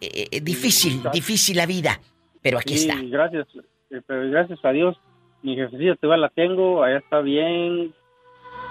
[0.01, 1.99] Eh, eh, difícil, difícil la vida,
[2.41, 2.99] pero aquí Sí, está.
[3.03, 3.47] gracias,
[3.91, 4.97] eh, pero gracias a Dios,
[5.43, 7.93] mi jefecita todavía la tengo, allá está bien,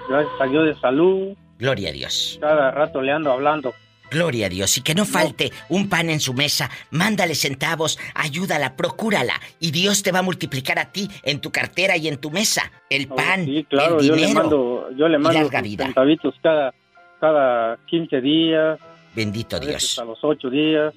[0.08, 2.38] gracias a Dios de salud, Gloria a Dios.
[2.40, 3.72] cada rato le ando hablando.
[4.10, 4.76] Gloria a Dios.
[4.76, 6.68] Y que no falte un pan en su mesa.
[6.90, 9.34] Mándale centavos, ayúdala, procúrala.
[9.60, 12.72] Y Dios te va a multiplicar a ti en tu cartera y en tu mesa.
[12.88, 14.28] El pan, Oh, Sí, claro, el yo dinero.
[14.32, 16.74] le mando, yo le mando centavitos cada,
[17.20, 18.80] cada 15 días,
[19.14, 19.96] Bendito a Dios.
[20.00, 20.92] a los 8 días.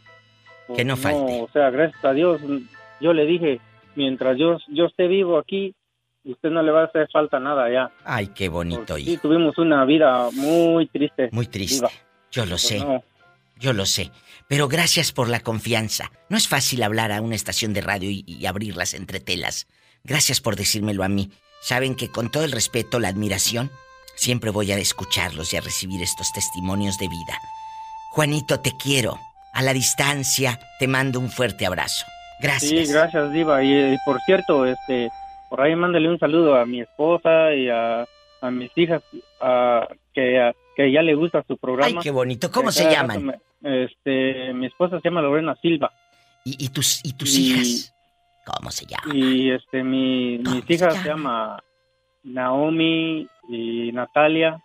[0.68, 1.42] Pues Que no falte.
[1.42, 2.42] o sea, gracias a Dios,
[3.02, 3.60] yo le dije,
[3.96, 5.74] mientras yo, yo esté vivo aquí,
[6.24, 7.92] usted no le va a hacer falta nada ya.
[8.06, 9.22] Ay, qué bonito, hijo.
[9.22, 11.30] tuvimos una vida muy triste.
[11.32, 11.88] Muy triste.
[12.32, 12.80] Yo lo Pues sé.
[12.80, 13.04] no,
[13.60, 14.10] yo lo sé.
[14.48, 16.12] Pero gracias por la confianza.
[16.30, 19.68] No es fácil hablar a una estación de radio y, y abrirlas entre telas.
[20.04, 21.30] Gracias por decírmelo a mí.
[21.62, 23.72] Saben que con todo el respeto, la admiración,
[24.16, 27.38] siempre voy a escucharlos y a recibir estos testimonios de vida.
[28.12, 29.18] Juanito, te quiero.
[29.54, 32.06] A la distancia, te mando un fuerte abrazo.
[32.42, 32.88] Gracias.
[32.88, 33.64] Sí, gracias, Diva.
[33.64, 35.10] Y, por cierto, este,
[35.50, 38.06] por ahí mándale un saludo a mi esposa y a,
[38.42, 39.02] a mis hijas,
[39.40, 41.88] a, que, a- que ya le gusta su programa.
[42.00, 42.52] Ay, qué bonito.
[42.52, 43.40] ¿Cómo se llaman?
[43.62, 45.92] Este, mi esposa se llama Lorena Silva.
[46.44, 47.94] ¿Y, y tus, y tus Y- hijas?
[48.46, 49.16] ¿Cómo se llaman?
[49.16, 51.04] Y este, mi, ¿Cómo mis se hijas llama?
[51.04, 51.64] se llama
[52.24, 54.60] Naomi y Natalia,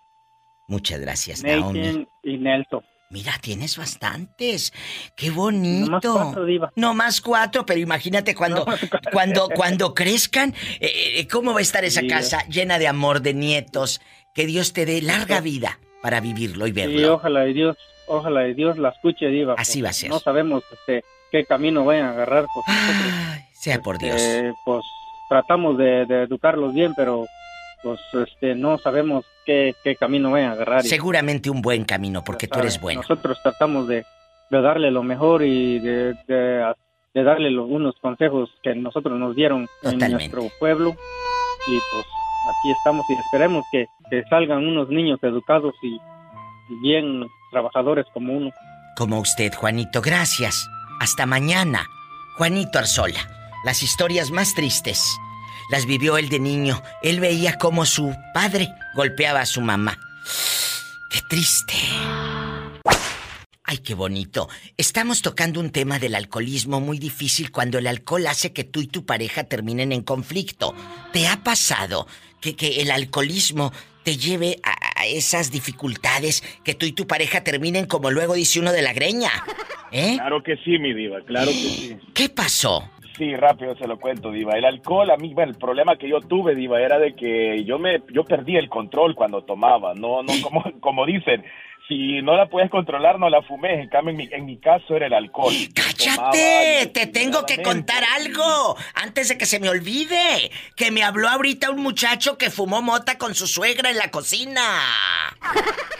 [0.70, 2.06] Muchas gracias, Naomi.
[2.22, 2.82] Y Nelson.
[3.10, 4.72] Mira, tienes bastantes.
[5.16, 6.12] Qué bonito.
[6.12, 6.70] cuatro, Diva.
[6.76, 8.66] No más cuatro, pero imagínate cuando,
[9.12, 13.22] cuando, cuando crezcan, eh, eh, cómo va a estar esa Sí, casa llena de amor,
[13.22, 14.00] de nietos.
[14.34, 17.14] Que Dios te dé larga vida para vivirlo y verlo.
[17.14, 19.54] ojalá y Dios, ojalá y Dios la escuche, Diva.
[19.56, 20.10] Así va a ser.
[20.10, 22.44] No sabemos este, qué camino vayan a agarrar.
[22.52, 24.20] Pues, nosotros, Ay, sea por Dios.
[24.20, 24.84] eh, pues
[25.30, 27.26] tratamos de, de educarlos bien, pero
[27.82, 30.84] pues este no sabemos qué, qué camino vayan a agarrar.
[30.84, 33.00] y- Seguramente un buen camino, porque tú eres bueno.
[33.00, 34.04] Nosotros tratamos de,
[34.50, 36.74] de darle lo mejor y de, de-
[37.14, 40.04] de darle los, unos consejos que nosotros nos dieron Totalmente.
[40.04, 40.90] en nuestro pueblo.
[40.90, 42.04] Y pues
[42.50, 48.34] aquí estamos y esperemos que, que salgan unos niños educados y, y bien trabajadores como
[48.34, 48.50] uno.
[48.96, 50.02] Como usted, Juanito.
[50.02, 50.68] Gracias.
[51.00, 51.86] Hasta mañana.
[52.36, 53.20] Juanito Arzola.
[53.64, 55.02] Las historias más tristes
[55.68, 56.82] las vivió él de niño.
[57.02, 59.98] Él veía cómo su padre golpeaba a su mamá.
[61.10, 61.74] ¡Qué triste!
[63.70, 64.48] Ay, qué bonito.
[64.78, 68.86] Estamos tocando un tema del alcoholismo muy difícil cuando el alcohol hace que tú y
[68.86, 70.74] tu pareja terminen en conflicto.
[71.12, 72.06] ¿Te ha pasado
[72.40, 73.70] que, que el alcoholismo
[74.04, 78.58] te lleve a, a esas dificultades que tú y tu pareja terminen como luego dice
[78.58, 79.30] uno de la greña?
[79.92, 80.14] ¿Eh?
[80.16, 81.96] Claro que sí, mi diva, claro que sí.
[82.14, 82.90] ¿Qué pasó?
[83.18, 84.52] Sí, rápido se lo cuento, diva.
[84.52, 87.76] El alcohol, a mí, bueno, el problema que yo tuve, diva, era de que yo
[87.78, 89.92] me, yo perdí el control cuando tomaba.
[89.94, 91.44] No, no, como, como dicen,
[91.88, 93.80] si no la puedes controlar, no la fumes.
[93.80, 95.52] En cambio, en mi, en mi caso era el alcohol.
[95.74, 96.90] ¡Cállate!
[96.94, 100.52] Te tengo que contar algo antes de que se me olvide.
[100.76, 104.62] Que me habló ahorita un muchacho que fumó mota con su suegra en la cocina.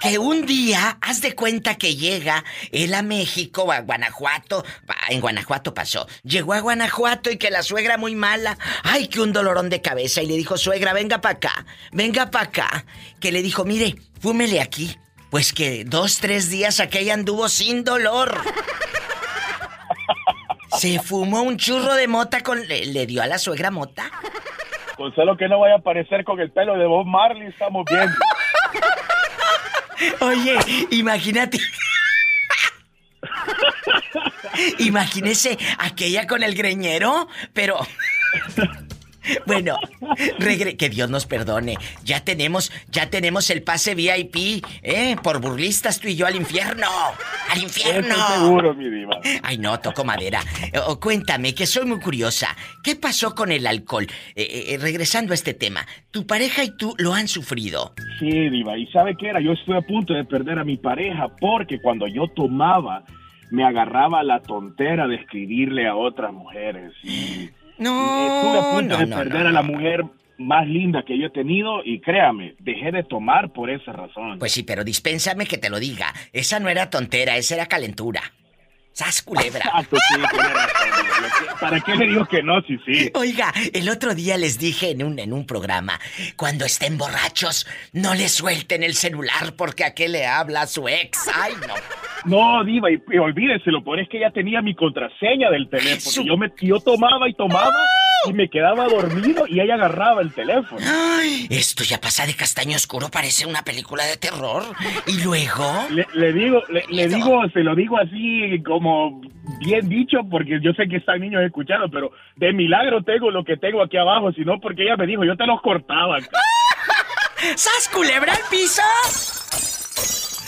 [0.00, 4.64] Que un día, haz de cuenta que llega él a México, a Guanajuato.
[5.08, 6.06] En Guanajuato pasó.
[6.22, 8.58] Llegó a Guanajuato y que la suegra muy mala.
[8.82, 10.22] Ay, que un dolorón de cabeza.
[10.22, 11.66] Y le dijo, suegra, venga para acá.
[11.92, 12.84] Venga para acá.
[13.20, 14.96] Que le dijo, mire, fúmele aquí.
[15.30, 18.36] Pues que dos, tres días aquella anduvo sin dolor.
[20.78, 22.66] Se fumó un churro de mota con...
[22.66, 24.10] ¿Le, le dio a la suegra mota?
[24.96, 28.08] Con solo que no vaya a aparecer con el pelo de Bob Marley, estamos bien.
[30.20, 30.58] Oye,
[30.90, 31.58] imagínate.
[34.78, 37.78] Imagínese aquella con el greñero, pero.
[39.46, 39.76] Bueno,
[40.38, 41.76] regre- que Dios nos perdone.
[42.04, 45.16] Ya tenemos, ya tenemos el pase VIP, ¿eh?
[45.22, 46.86] Por burlistas tú y yo al infierno.
[47.50, 48.14] ¡Al infierno!
[48.14, 49.20] Estoy seguro, mi diva.
[49.42, 50.40] Ay, no, toco madera.
[50.72, 52.56] Eh, cuéntame, que soy muy curiosa.
[52.82, 54.06] ¿Qué pasó con el alcohol?
[54.34, 57.94] Eh, eh, regresando a este tema, tu pareja y tú lo han sufrido.
[58.18, 58.76] Sí, diva.
[58.76, 59.40] ¿Y sabe qué era?
[59.40, 63.04] Yo estuve a punto de perder a mi pareja porque cuando yo tomaba
[63.50, 66.92] me agarraba la tontera de escribirle a otras mujeres.
[67.04, 67.50] Y
[67.90, 69.72] estuve a No, punto no, de no, perder no, a la no.
[69.72, 70.04] mujer
[70.38, 74.38] más linda que yo he tenido y créame, dejé de tomar por esa razón.
[74.38, 76.12] Pues sí, pero dispénsame que te lo diga.
[76.32, 78.22] Esa no era tontera, esa era calentura.
[78.92, 79.60] ¡Sas culebra!
[79.64, 82.60] Exacto, sí, razón, ¿Para qué le digo que no?
[82.62, 83.10] Sí, sí.
[83.14, 85.98] Oiga, el otro día les dije en un, en un programa,
[86.36, 91.26] cuando estén borrachos, no le suelten el celular porque a qué le habla su ex.
[91.34, 91.74] ¡Ay, no!
[92.24, 95.98] No, Diva, y, y olvídese, lo peor es que ella tenía mi contraseña del teléfono.
[96.12, 97.72] Su- Yo, me, yo tomaba y tomaba
[98.24, 100.80] y me quedaba dormido y ella agarraba el teléfono.
[100.86, 104.62] Ay, esto ya pasa de castaño oscuro, parece una película de terror.
[105.06, 105.86] Y luego...
[105.90, 109.20] Le, le digo, le, le digo, se lo digo así como
[109.60, 113.56] bien dicho, porque yo sé que están niños escuchando, pero de milagro tengo lo que
[113.56, 116.18] tengo aquí abajo, sino porque ella me dijo, yo te los cortaba.
[117.56, 118.82] ¡Sas culebra al piso!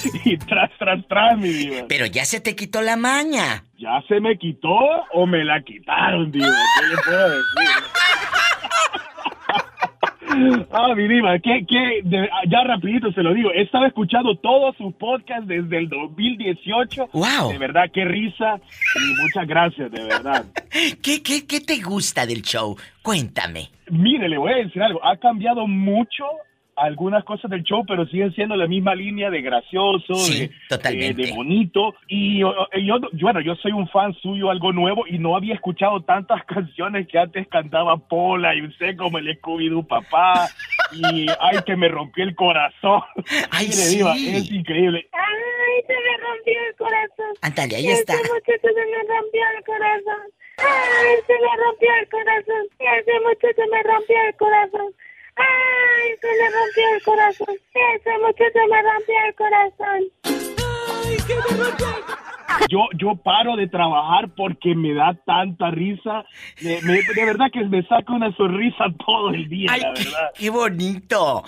[0.24, 1.86] Y tras, tras, tras, mi diva.
[1.88, 3.64] Pero ya se te quitó la maña.
[3.78, 4.68] ¿Ya se me quitó
[5.12, 6.46] o me la quitaron, diva?
[6.46, 7.44] ¿Qué le puedo decir?
[10.72, 12.00] Ah, mi diva, ¿qué, qué?
[12.02, 13.52] De- ya rapidito se lo digo.
[13.52, 17.10] He estado escuchando todos sus podcasts desde el 2018.
[17.12, 17.52] ¡Wow!
[17.52, 18.56] De verdad, qué risa.
[18.96, 20.44] Y muchas gracias, de verdad.
[21.02, 22.76] ¿Qué, qué, qué te gusta del show?
[23.02, 23.70] Cuéntame.
[23.90, 25.04] Mire, le voy a decir algo.
[25.04, 26.24] Ha cambiado mucho
[26.76, 31.22] algunas cosas del show, pero siguen siendo la misma línea de gracioso, Sí, de, totalmente.
[31.22, 31.94] de- de bonito.
[32.08, 36.00] Y yo, yo, bueno, yo soy un fan suyo, algo nuevo, y no había escuchado
[36.02, 40.48] tantas canciones que antes cantaba Pola y usted como el Scooby-Doo papá,
[40.92, 43.02] y ay, que me rompió el corazón.
[43.50, 43.96] Ay, Mire, sí.
[43.98, 45.08] Diva, es increíble.
[45.12, 47.32] Ay, se me rompió el corazón.
[47.42, 48.14] Ándale, ahí Ese está.
[48.14, 50.22] muchacho se me rompió el corazón.
[50.58, 52.62] Ay, se me rompió el corazón.
[52.78, 54.92] Ese muchacho me rompió el corazón.
[55.36, 57.56] Ay, se le rompió el corazón.
[57.74, 60.00] Ese muchacho me rompió el corazón.
[62.70, 66.24] Yo, yo paro de trabajar porque me da tanta risa.
[66.62, 70.04] Me- me- de verdad que me saca una sonrisa todo el día, Ay, la qué,
[70.04, 70.30] verdad.
[70.38, 71.44] qué bonito.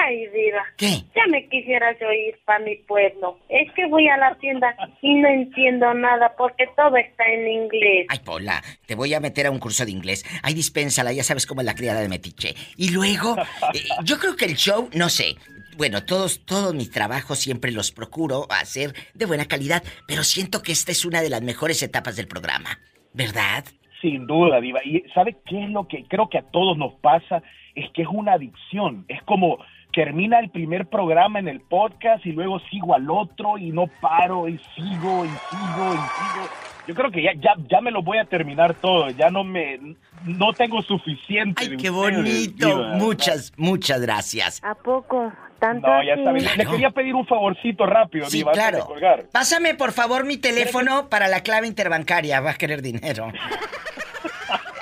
[0.00, 0.64] Ay, Diva.
[0.76, 1.02] ¿Qué?
[1.14, 3.38] Ya me quisieras oír para mi pueblo.
[3.48, 8.06] Es que voy a la tienda y no entiendo nada porque todo está en inglés.
[8.08, 10.24] Ay, Pola, te voy a meter a un curso de inglés.
[10.42, 12.54] Ay, dispénsala, ya sabes cómo es la criada de Metiche.
[12.76, 13.36] Y luego,
[13.74, 15.34] eh, yo creo que el show, no sé.
[15.76, 20.72] Bueno, todos, todos mis trabajos siempre los procuro hacer de buena calidad, pero siento que
[20.72, 22.78] esta es una de las mejores etapas del programa.
[23.14, 23.64] ¿Verdad?
[24.00, 24.80] Sin duda, Diva.
[24.84, 27.42] ¿Y sabe qué es lo que creo que a todos nos pasa?
[27.74, 29.04] Es que es una adicción.
[29.08, 29.58] Es como
[29.98, 34.46] termina el primer programa en el podcast y luego sigo al otro y no paro
[34.46, 36.48] y sigo y sigo y sigo.
[36.86, 39.10] Yo creo que ya, ya, ya me lo voy a terminar todo.
[39.10, 39.96] Ya no me...
[40.24, 41.64] No tengo suficiente.
[41.68, 42.68] Ay, qué bonito.
[42.94, 44.60] Muchas, muchas gracias.
[44.62, 45.32] ¿A poco?
[45.58, 46.46] ¿Tanto No, ya está bien.
[46.56, 48.86] Le quería pedir un favorcito rápido, Sí, Diva, antes de claro.
[48.86, 49.24] colgar.
[49.32, 52.38] Pásame, por favor, mi teléfono para la clave interbancaria.
[52.40, 53.32] Va a querer dinero.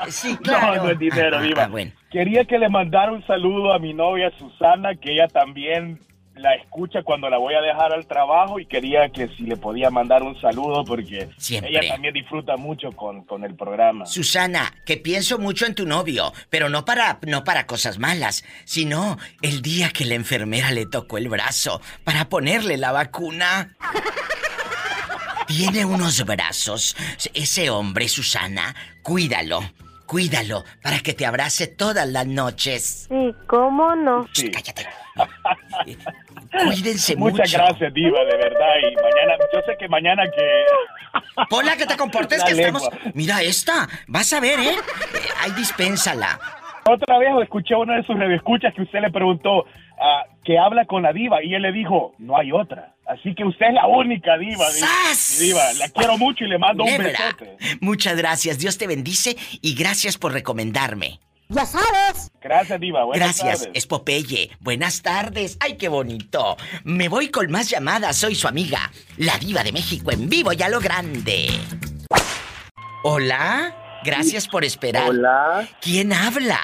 [0.08, 0.76] Sí, claro.
[0.76, 1.64] No, no es dinero, Ah, Diva.
[1.64, 1.90] ah, bueno.
[2.16, 6.00] Quería que le mandara un saludo a mi novia Susana, que ella también
[6.34, 9.90] la escucha cuando la voy a dejar al trabajo y quería que si le podía
[9.90, 11.72] mandar un saludo porque Siempre.
[11.72, 14.06] ella también disfruta mucho con, con el programa.
[14.06, 19.18] Susana, que pienso mucho en tu novio, pero no para no para cosas malas, sino
[19.42, 23.76] el día que la enfermera le tocó el brazo para ponerle la vacuna.
[25.48, 26.96] Tiene unos brazos.
[27.34, 29.60] Ese hombre, Susana, cuídalo.
[30.06, 33.06] Cuídalo para que te abrace todas las noches.
[33.08, 34.26] Sí, ¿cómo no?
[34.32, 34.50] Sí.
[34.50, 34.86] Cállate.
[35.86, 35.96] Eh,
[36.64, 37.58] Cuídense Muchas mucho.
[37.58, 38.74] gracias, Diva, de verdad.
[38.82, 40.64] Y mañana, yo sé que mañana que...
[41.50, 42.80] Pola, que te comportes, La que lengua.
[42.82, 43.14] estamos.
[43.14, 43.88] Mira esta.
[44.06, 44.70] Vas a ver, ¿eh?
[44.70, 46.38] Eh, Ahí dispénsala.
[46.88, 49.64] Otra vez escuché a uno de sus redescuchas que usted le preguntó
[50.00, 52.94] ah, que habla con la diva y él le dijo, no hay otra.
[53.08, 54.68] Así que usted es la única diva.
[54.72, 55.38] di- ¡Sas!
[55.38, 57.56] diva, la quiero mucho y le mando un besote.
[57.80, 58.58] Muchas gracias.
[58.58, 61.20] Dios te bendice y gracias por recomendarme.
[61.48, 63.04] Gracias, diva.
[63.04, 63.70] Buenas Gracias, tardes.
[63.74, 64.50] es Popeye.
[64.58, 65.56] Buenas tardes.
[65.60, 66.56] Ay, qué bonito.
[66.82, 68.16] Me voy con más llamadas.
[68.16, 71.48] Soy su amiga, la diva de México en vivo y a lo grande.
[73.04, 73.74] Hola.
[74.04, 75.08] Gracias por esperar.
[75.08, 76.60] Hola, ¿Quién habla?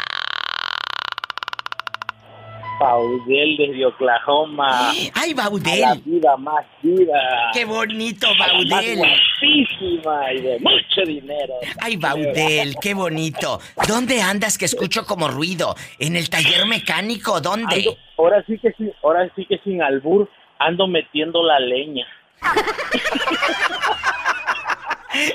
[2.82, 4.90] Paudel desde Oklahoma.
[4.90, 6.02] Ay, A la Baudel.
[6.04, 7.50] vida más vida.
[7.52, 8.98] Qué bonito, la más Baudel.
[8.98, 11.54] guapísima y de mucho dinero.
[11.80, 13.60] Ay, Baudel, qué bonito.
[13.86, 15.76] ¿Dónde andas que escucho como ruido?
[16.00, 17.40] ¿En el taller mecánico?
[17.40, 17.76] ¿Dónde?
[17.84, 22.06] Ando- ahora sí que sin, ahora sí que sin albur ando metiendo la leña.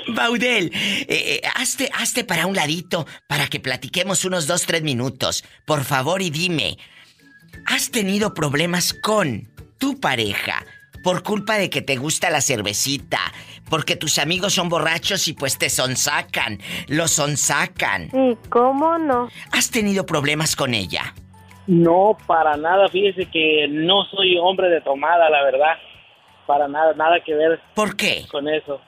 [0.08, 5.44] Baudel, eh, eh, hazte, hazte para un ladito para que platiquemos unos dos, tres minutos.
[5.64, 6.76] Por favor, y dime,
[7.66, 10.64] ¿has tenido problemas con tu pareja
[11.04, 13.18] por culpa de que te gusta la cervecita?
[13.70, 18.10] Porque tus amigos son borrachos y pues te sonsacan, los sonsacan.
[18.10, 19.28] Sí, ¿cómo no?
[19.52, 21.14] ¿Has tenido problemas con ella?
[21.66, 22.88] No, para nada.
[22.88, 25.76] Fíjese que no soy hombre de tomada, la verdad.
[26.46, 28.24] Para nada, nada que ver ¿Por qué?
[28.30, 28.80] con eso.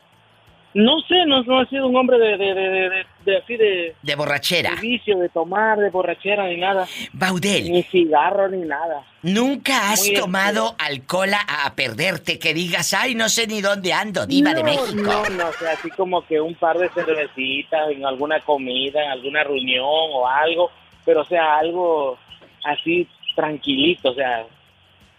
[0.72, 3.56] No sé, no, no he sido un hombre de, de, de, de, de- de así
[3.56, 4.70] de, De borrachera.
[4.76, 6.87] de vicio, de tomar, de borrachera, ni nada.
[7.12, 9.02] Baudel, Ni cigarro, ni nada.
[9.22, 12.38] ¿nunca has Muy tomado alcohol a, a perderte?
[12.38, 15.02] Que digas, ay, no sé ni dónde ando, diva de No, México.
[15.02, 19.11] No, no, o sea, así como que un par de cervecitas en alguna comida, en
[19.11, 20.70] alguna reunión o algo,
[21.04, 22.16] pero o sea, algo
[22.64, 24.46] así tranquilito, o sea,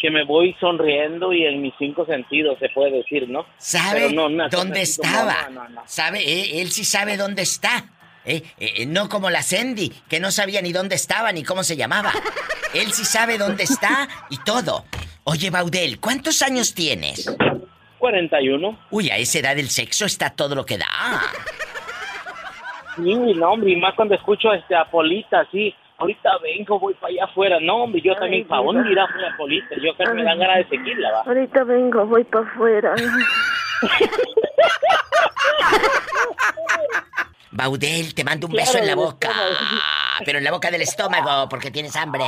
[0.01, 3.45] que me voy sonriendo y en mis cinco sentidos se puede decir, ¿no?
[3.57, 5.49] ¿Sabe no, cosa dónde estaba?
[5.51, 5.83] no, no, no.
[5.85, 6.19] ¿Sabe?
[6.19, 7.85] Eh, él sí sabe dónde está.
[8.25, 11.77] Eh, eh, no como la Sandy, que no sabía ni dónde estaba ni cómo se
[11.77, 12.11] llamaba.
[12.73, 14.85] Él sí sabe dónde está y todo.
[15.23, 17.35] Oye, Baudel, ¿cuántos años tienes?
[17.99, 18.79] 41.
[18.89, 20.87] Uy, a esa edad el sexo está todo lo que da.
[22.95, 27.13] Sí, no, hombre, y más cuando escucho este, a Polita, así, ahorita vengo, voy para
[27.13, 27.57] allá afuera.
[27.61, 29.75] No, hombre, yo también, ¿para dónde irá a Polita?
[29.81, 31.21] Yo creo que me dan ganas de seguirla, va.
[31.21, 32.95] Ahorita vengo, voy para afuera.
[37.53, 39.29] Baudel, te mando un Claro, beso en la boca.
[40.25, 42.23] pero en la boca del estómago, porque tienes hambre.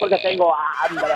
[0.00, 1.04] Porque tengo hambre.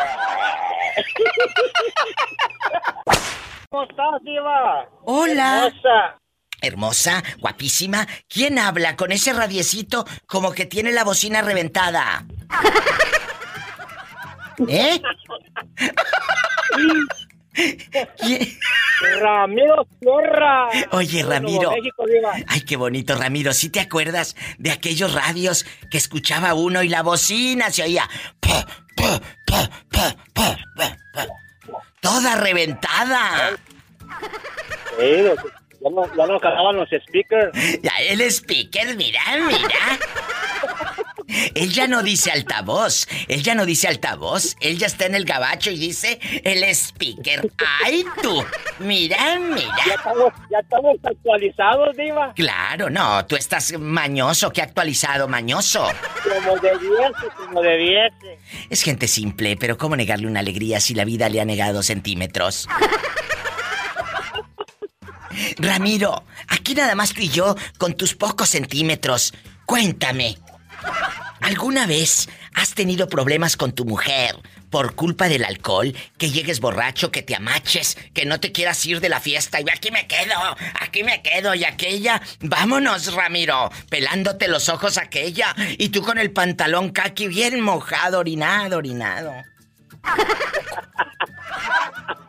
[3.70, 4.86] ¿Cómo estás, Diva?
[5.04, 5.66] Hola.
[5.68, 6.18] Hermosa.
[6.62, 8.06] Hermosa, guapísima.
[8.28, 12.24] ¿Quién habla con ese radiecito como que tiene la bocina reventada?
[14.68, 15.00] ¿Eh?
[18.18, 18.48] ¿Quién?
[19.20, 20.68] Ramiro Sierra.
[20.92, 21.70] Oye, Ramiro.
[21.70, 22.04] México.
[22.46, 23.52] Ay, qué bonito, Ramiro.
[23.52, 28.08] ¿Sí te acuerdas de aquellos radios que escuchaba uno y la bocina se oía?
[28.40, 31.26] Pa, pa, pa, pa, pa, pa, pa.
[32.00, 33.58] Toda reventada.
[34.98, 35.24] Sí,
[35.84, 37.52] ya no, ya no los speakers.
[37.82, 39.98] Ya el speaker, mira, mira.
[41.54, 45.24] Él ya no dice altavoz, él ya no dice altavoz, él ya está en el
[45.24, 47.50] gabacho y dice el speaker.
[47.84, 48.44] ¡Ay tú!
[48.80, 49.74] Mira, Ya mira.
[49.96, 52.32] estamos, ya estamos actualizados, Diva.
[52.34, 55.86] Claro, no, tú estás mañoso, qué actualizado, mañoso.
[56.22, 58.38] Como debiese, como debiese.
[58.68, 62.68] Es gente simple, pero ¿cómo negarle una alegría si la vida le ha negado centímetros?
[65.58, 69.32] Ramiro, aquí nada más tú y yo con tus pocos centímetros.
[69.66, 70.38] Cuéntame,
[71.40, 74.36] ¿alguna vez has tenido problemas con tu mujer
[74.70, 75.94] por culpa del alcohol?
[76.18, 79.64] Que llegues borracho, que te amaches, que no te quieras ir de la fiesta y
[79.70, 80.34] aquí me quedo,
[80.80, 86.32] aquí me quedo y aquella, vámonos Ramiro, pelándote los ojos aquella y tú con el
[86.32, 89.32] pantalón caqui bien mojado, orinado, orinado.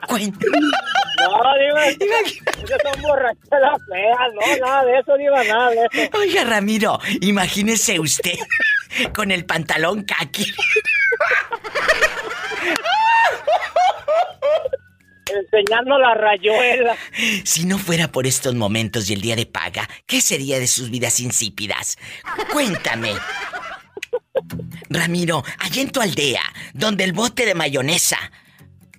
[0.07, 0.57] Cuéntame.
[0.59, 6.17] No, Diva, esas son borracheras feas, no, nada de eso, Diva, nada de eso.
[6.17, 8.37] Oiga, Ramiro, imagínese usted
[9.13, 10.45] con el pantalón caqui.
[15.33, 16.95] Enseñando la rayuela.
[17.43, 20.91] Si no fuera por estos momentos y el día de paga, ¿qué sería de sus
[20.91, 21.97] vidas insípidas?
[22.51, 23.13] Cuéntame.
[24.89, 26.43] Ramiro, allá en tu aldea,
[26.73, 28.17] donde el bote de mayonesa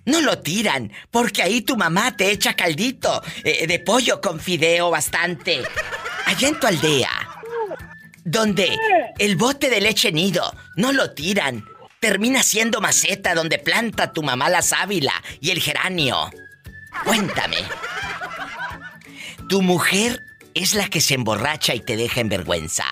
[0.05, 4.91] no lo tiran, porque ahí tu mamá te echa caldito eh, de pollo con fideo
[4.91, 5.61] bastante.
[6.25, 7.09] Allá en tu aldea,
[8.23, 8.77] donde
[9.17, 11.65] el bote de leche nido no lo tiran,
[11.99, 16.29] termina siendo maceta donde planta tu mamá la sábila y el geranio.
[17.03, 17.57] Cuéntame.
[19.49, 22.85] ¿Tu mujer es la que se emborracha y te deja en vergüenza?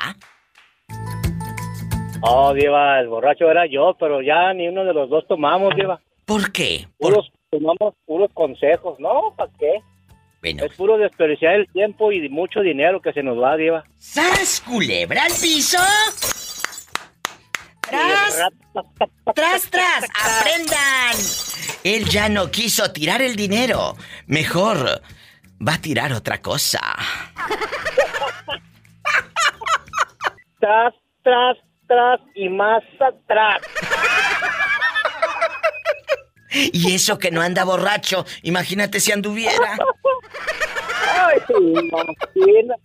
[2.25, 5.99] Oh, Diva, el borracho era yo, pero ya ni uno de los dos tomamos, Diva.
[6.25, 6.87] ¿Por qué?
[6.97, 9.33] Puros, tomamos puros consejos, ¿no?
[9.35, 9.81] ¿Para qué?
[10.41, 10.63] Bueno.
[10.63, 13.83] Es puro desperdiciar el tiempo y mucho dinero que se nos va, Diva.
[13.99, 15.79] ¡Sas, culebra al piso!
[17.81, 18.49] ¡Tras!
[19.35, 20.05] ¡Tras, tras!
[20.23, 21.17] ¡Aprendan!
[21.83, 23.97] Él ya no quiso tirar el dinero.
[24.27, 25.01] Mejor
[25.65, 26.79] va a tirar otra cosa.
[30.61, 31.57] Tras, tras,
[32.35, 33.61] y más atrás.
[36.71, 39.77] Y eso que no anda borracho, imagínate si anduviera.
[41.17, 42.75] Ay, imagina.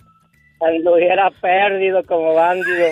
[0.61, 2.87] Anduviera perdido como bandido.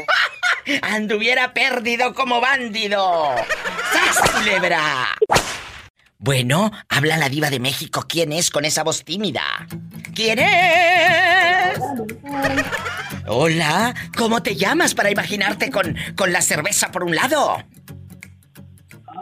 [0.83, 3.35] Anduviera perdido como bandido.
[3.93, 5.17] ¡Sas, culebra!
[6.19, 8.05] Bueno, habla la diva de México.
[8.09, 9.43] ¿Quién es con esa voz tímida?
[10.15, 11.79] ¿Quién es?
[13.27, 17.59] Hola, ¿cómo te llamas para imaginarte con, con la cerveza por un lado?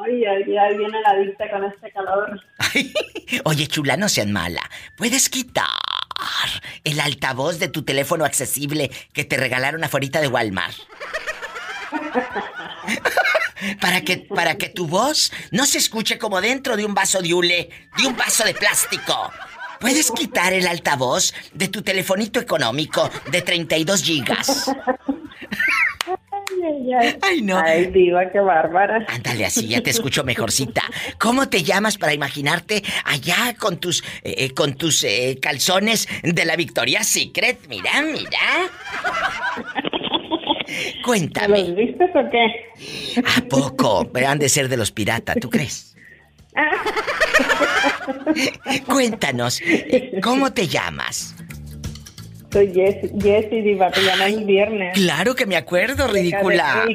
[0.04, 2.40] Ay, ay, ay, viene la vista con este calor.
[3.44, 4.62] Oye, chula, no seas mala.
[4.96, 5.66] ¿Puedes quitar
[6.84, 10.76] el altavoz de tu teléfono accesible que te regalaron afuera de Walmart?
[13.80, 17.34] para que para que tu voz no se escuche como dentro de un vaso de
[17.34, 19.32] hule, de un vaso de plástico.
[19.80, 24.70] ¿Puedes quitar el altavoz de tu telefonito económico de 32 gigas?
[27.22, 27.58] Ay, no.
[27.58, 29.04] Ay, diva, qué bárbara.
[29.08, 30.82] Ándale, así ya te escucho mejorcita.
[31.18, 36.44] ¿Cómo te llamas para imaginarte allá con tus eh, eh, con tus eh, calzones de
[36.44, 37.66] la Victoria's Secret?
[37.68, 38.38] Mira, mira.
[41.04, 41.60] Cuéntame.
[41.60, 43.20] ¿Los viste o qué?
[43.20, 44.08] ¿A poco?
[44.12, 45.96] Pero han de ser de los piratas, ¿tú crees?
[48.86, 49.60] Cuéntanos,
[50.22, 51.34] ¿cómo te llamas?
[52.52, 54.94] Soy Jessie, Jessie Diva, te llamas el viernes.
[54.94, 56.86] Claro que me acuerdo, ridícula.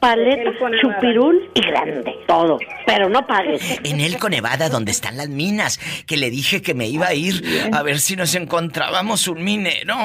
[0.00, 2.14] Paleta, chupirul y grande.
[2.26, 2.58] Todo.
[2.86, 3.80] Pero no pagues.
[3.82, 7.42] En Elko, Nevada, donde están las minas, que le dije que me iba a ir
[7.72, 9.96] a ver si nos encontrábamos un minero.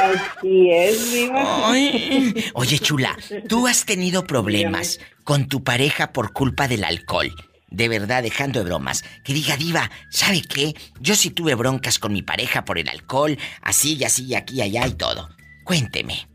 [0.00, 1.70] Así es, Diva.
[1.70, 2.44] Ay.
[2.54, 3.16] Oye, chula,
[3.48, 7.30] ¿tú has tenido problemas con tu pareja por culpa del alcohol?
[7.68, 9.04] De verdad, dejando de bromas.
[9.24, 10.74] Que diga, Diva, ¿sabe qué?
[11.00, 14.56] Yo sí tuve broncas con mi pareja por el alcohol, así y así y aquí
[14.56, 15.28] y allá y todo.
[15.64, 16.26] Cuénteme.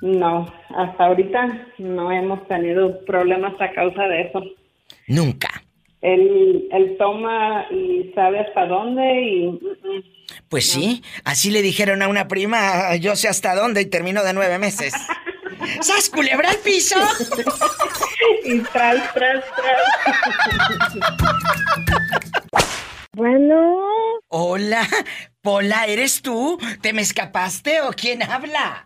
[0.00, 4.42] No, hasta ahorita no hemos tenido problemas a causa de eso.
[5.08, 5.62] Nunca.
[6.02, 9.46] Él, él toma y sabe hasta dónde y...
[9.48, 10.02] mm, mm.
[10.48, 14.32] Pues sí, así le dijeron a una prima, yo sé hasta dónde y terminó de
[14.32, 14.94] nueve meses.
[15.80, 16.96] ¡Sas, culebra al piso!
[18.44, 19.44] y tras, tras,
[23.12, 23.76] Bueno,
[24.28, 24.86] Hola,
[25.42, 26.58] Pola, ¿eres tú?
[26.80, 28.84] ¿Te me escapaste o quién habla?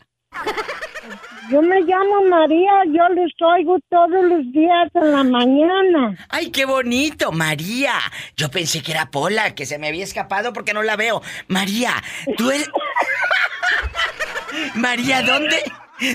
[1.51, 6.17] Yo me llamo María, yo les oigo todos los días en la mañana.
[6.29, 7.33] ¡Ay, qué bonito!
[7.33, 7.95] María.
[8.37, 11.23] Yo pensé que era Pola, que se me había escapado porque no la veo.
[11.49, 11.95] María,
[12.37, 12.71] tú eres...
[14.75, 15.63] María, ¿dónde?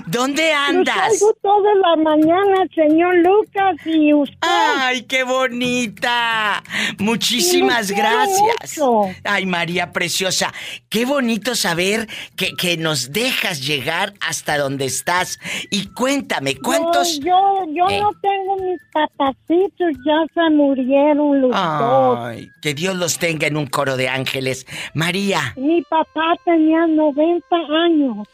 [0.08, 1.14] ¿Dónde andas?
[1.14, 4.38] Oigo toda la mañana, señor Lucas, y usted.
[4.42, 6.62] ¡Ay, qué bonita!
[6.98, 8.78] Muchísimas gracias.
[8.78, 9.04] mucho.
[9.24, 10.54] Ay, María Preciosa,
[10.90, 15.40] qué bonito saber que, que nos dejas llegar hasta donde estás.
[15.72, 17.20] Y cuéntame, ¿cuántos...
[17.20, 17.26] Yo,
[17.68, 18.02] yo, yo Eh.
[18.02, 22.20] no tengo mis papacitos, ya se murieron los dos.
[22.22, 24.66] Ay, que Dios los tenga en un coro de ángeles.
[24.94, 27.46] María, Mi papá tenía 90
[27.86, 28.28] años,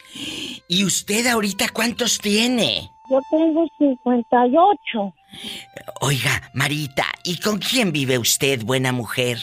[0.67, 2.89] ¿y usted ahorita cuántos tiene?
[3.09, 5.13] yo tengo 58.
[6.01, 9.37] Oiga, Marita, ¿y con quién vive usted, buena mujer?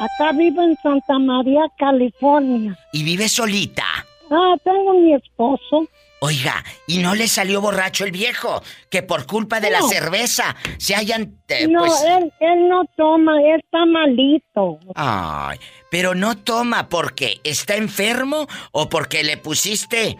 [0.00, 2.78] Acá vivo en Santa María, California.
[2.92, 3.84] ¿Y vive solita?
[4.30, 5.86] Ah, tengo mi esposo.
[6.22, 8.62] Oiga, ¿y no le salió borracho el viejo?
[8.90, 11.40] Que por culpa de la cerveza se hayan...
[11.48, 12.02] eh, no, pues...
[12.04, 14.78] él, él no toma, él está malito.
[14.94, 15.58] Ay,
[15.90, 20.18] pero no toma porque está enfermo o porque le pusiste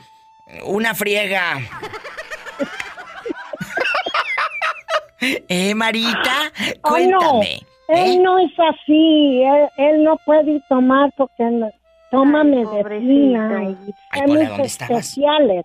[0.65, 1.59] una friega.
[5.49, 6.51] ¿Eh, Marita?
[6.83, 7.55] Ay, no, Cuéntame.
[7.89, 8.15] ¿eh?
[8.15, 11.71] él no es así, él, él no puede tomar porque no,
[12.11, 13.77] toma medicina y
[14.13, 15.17] Ay, ¿dónde estabas?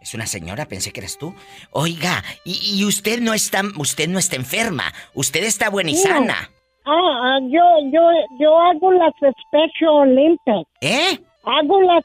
[0.01, 1.33] Es una señora, pensé que eres tú.
[1.71, 5.99] Oiga, y, y usted no está, usted no está enferma, usted está buena y No.
[6.01, 6.49] sana.
[6.87, 7.61] Ah, ah, yo,
[7.91, 8.01] yo,
[8.39, 10.69] yo hago las Special Olympics.
[10.81, 11.19] ¿Eh?
[11.45, 12.03] Hago las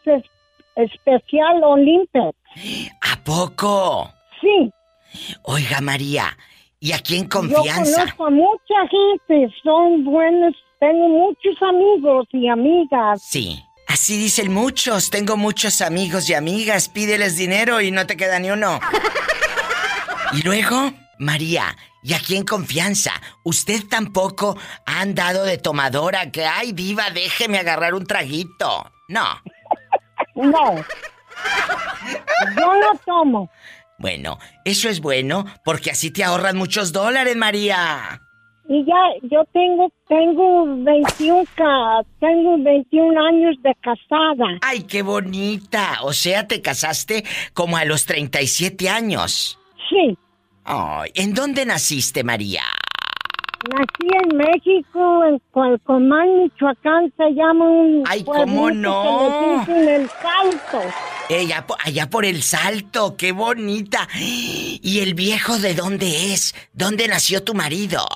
[0.82, 2.36] es- Special Olympics.
[3.00, 4.12] ¿A poco?
[4.40, 4.70] Sí.
[5.42, 6.36] Oiga, María,
[6.78, 7.84] ¿y aquí en confianza?
[7.84, 13.22] Yo conozco a mucha gente, son buenos, tengo muchos amigos y amigas.
[13.22, 13.62] Sí.
[13.88, 15.10] Así dicen muchos.
[15.10, 16.88] Tengo muchos amigos y amigas.
[16.88, 18.78] Pídeles dinero y no te queda ni uno.
[20.32, 23.10] Y luego, María, y aquí en confianza,
[23.42, 24.56] usted tampoco
[24.86, 28.88] ha andado de tomadora que, ay, diva, déjeme agarrar un traguito.
[29.08, 29.24] No.
[30.34, 30.76] No.
[32.58, 33.50] Yo no tomo.
[33.98, 38.20] Bueno, eso es bueno porque así te ahorran muchos dólares, María.
[38.68, 38.94] Y ya,
[39.30, 44.58] yo tengo, tengo 21, ca- tengo 21 años de casada.
[44.62, 45.98] Ay, qué bonita.
[46.02, 49.58] O sea, te casaste como a los 37 años.
[49.90, 50.16] Sí.
[50.64, 52.62] Ay, ¿en dónde naciste, María?
[53.68, 59.62] Nací en México, en Cualcomán, Michoacán, se llama un Ay, ¿cómo no?
[59.66, 60.80] que le dicen El Salto.
[61.28, 64.08] Ella, po- allá por el salto, qué bonita.
[64.18, 66.54] ¿Y el viejo de dónde es?
[66.72, 68.06] ¿Dónde nació tu marido?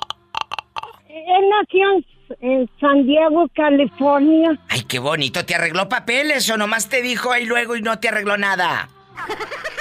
[1.07, 2.03] Él nació
[2.41, 4.59] en, en San Diego, California.
[4.69, 5.45] Ay, qué bonito.
[5.45, 8.89] ¿Te arregló papeles o nomás te dijo ahí luego y no te arregló nada?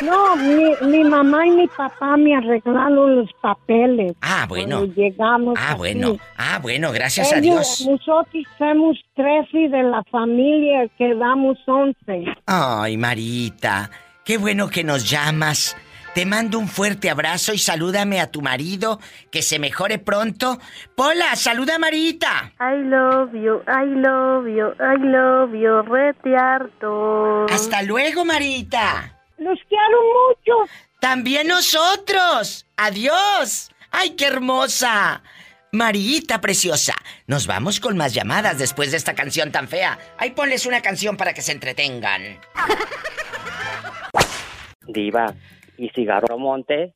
[0.03, 4.15] No, mi, mi mamá y mi papá me arreglaron los papeles.
[4.21, 4.79] Ah, bueno.
[4.79, 5.79] Cuando llegamos Ah, aquí.
[5.79, 6.17] bueno.
[6.37, 7.87] Ah, bueno, gracias a Dios.
[7.89, 12.25] Nosotros somos tres y de la familia quedamos once.
[12.47, 13.91] Ay, Marita,
[14.25, 15.77] qué bueno que nos llamas.
[16.15, 19.01] Te mando un fuerte abrazo y salúdame a tu marido,
[19.33, 20.59] que se mejore pronto.
[20.95, 22.53] Pola, saluda a Marita.
[22.61, 27.47] I love you, I love you, I love you, rete harto.
[27.47, 29.14] Hasta luego, Marita.
[29.39, 30.71] Los quiero mucho.
[31.01, 32.67] También nosotros.
[32.77, 33.71] Adiós.
[33.91, 35.23] Ay, qué hermosa.
[35.73, 36.95] Marita preciosa.
[37.27, 39.99] Nos vamos con más llamadas después de esta canción tan fea.
[40.19, 42.41] Ahí ponles una canción para que se entretengan.
[44.87, 45.35] Diva,
[45.77, 46.93] ¿y cigarro monte?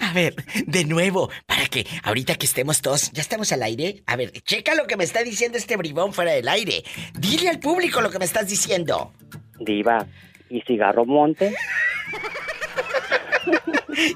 [0.00, 4.02] A ver, de nuevo, para que ahorita que estemos todos, ya estamos al aire.
[4.06, 6.84] A ver, checa lo que me está diciendo este bribón fuera del aire.
[7.14, 9.12] Dile al público lo que me estás diciendo.
[9.60, 10.06] Diva,
[10.48, 11.54] ¿y cigarro monte?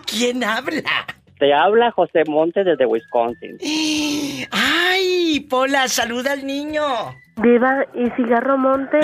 [0.07, 1.07] ¿Quién habla?
[1.39, 3.59] Te habla José Monte desde Wisconsin.
[4.51, 5.47] ¡Ay!
[5.49, 6.85] Pola, saluda al niño.
[7.37, 8.99] Diva, ¿y cigarro monte?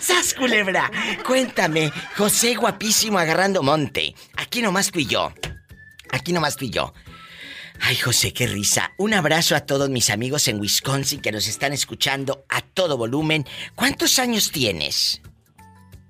[0.00, 0.90] ¡Sas, culebra!
[1.26, 4.14] Cuéntame, José guapísimo agarrando monte.
[4.36, 5.32] Aquí nomás tú y yo.
[6.12, 6.92] Aquí nomás tú y yo.
[7.80, 8.92] Ay, José, qué risa.
[8.96, 13.46] Un abrazo a todos mis amigos en Wisconsin que nos están escuchando a todo volumen.
[13.74, 15.22] ¿Cuántos años tienes?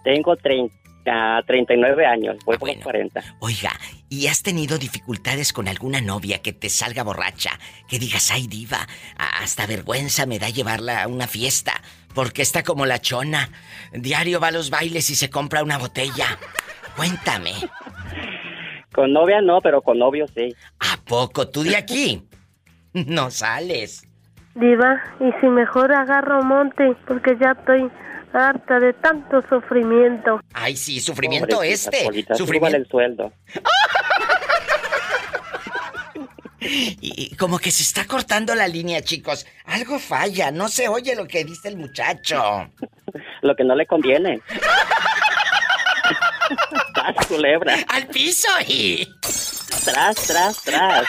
[0.02, 0.72] Tengo 30,
[1.46, 3.22] 39 años, voy por los 40.
[3.40, 3.72] Oiga,
[4.08, 7.58] ¿y has tenido dificultades con alguna novia que te salga borracha?
[7.88, 11.82] Que digas, ay, diva, hasta vergüenza me da llevarla a una fiesta,
[12.14, 13.50] porque está como la chona.
[13.92, 16.38] Diario va a los bailes y se compra una botella.
[16.96, 17.52] Cuéntame,
[18.98, 20.52] Con novia no, pero con novio sí.
[20.80, 22.20] ¿a poco tú de aquí?
[23.06, 24.02] No sales.
[24.56, 27.88] Diva, y si mejor agarro monte, porque ya estoy
[28.32, 30.40] harta de tanto sufrimiento.
[30.52, 32.04] Ay, sí, sufrimiento Pobrecita, este.
[32.06, 32.76] Polita, Sufrimiento.
[32.76, 33.32] el sueldo.
[36.60, 39.46] Y, y como que se está cortando la línea, chicos.
[39.64, 42.68] Algo falla, no se oye lo que dice el muchacho.
[43.42, 44.40] Lo que no le conviene.
[46.94, 47.76] Tras, culebra.
[47.88, 49.06] ¡Al piso y!
[49.84, 51.06] Tras, tras, tras.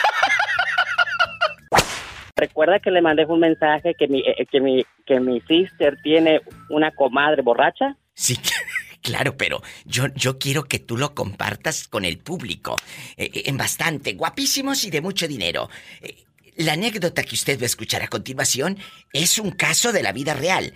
[2.36, 6.40] Recuerda que le mandé un mensaje que mi, eh, que mi, que mi sister tiene
[6.70, 7.96] una comadre borracha.
[8.14, 8.38] Sí,
[9.02, 12.76] claro, pero yo, yo quiero que tú lo compartas con el público.
[13.16, 15.68] eh, eh, en bastante, guapísimos y de mucho dinero.
[16.00, 16.24] Eh,
[16.56, 18.78] la anécdota que usted va a escuchar a continuación
[19.12, 20.74] es un caso de la vida real.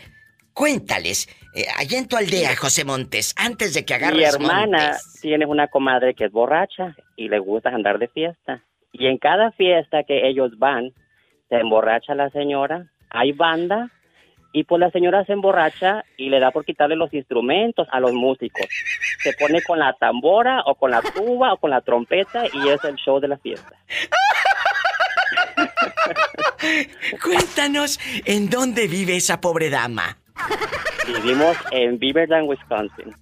[0.54, 5.18] Cuéntales, eh, allá en tu aldea, José Montes, antes de que agarres Mi hermana montes.
[5.20, 8.62] tiene una comadre que es borracha y le gusta andar de fiesta.
[8.92, 10.92] Y en cada fiesta que ellos van,
[11.48, 13.90] se emborracha la señora, hay banda,
[14.52, 18.12] y pues la señora se emborracha y le da por quitarle los instrumentos a los
[18.12, 18.66] músicos.
[19.18, 22.82] Se pone con la tambora o con la tuba o con la trompeta y es
[22.84, 23.76] el show de la fiesta.
[27.22, 30.18] Cuéntanos, ¿en dónde vive esa pobre dama?
[31.06, 33.14] Vivimos en Beaverton, Wisconsin.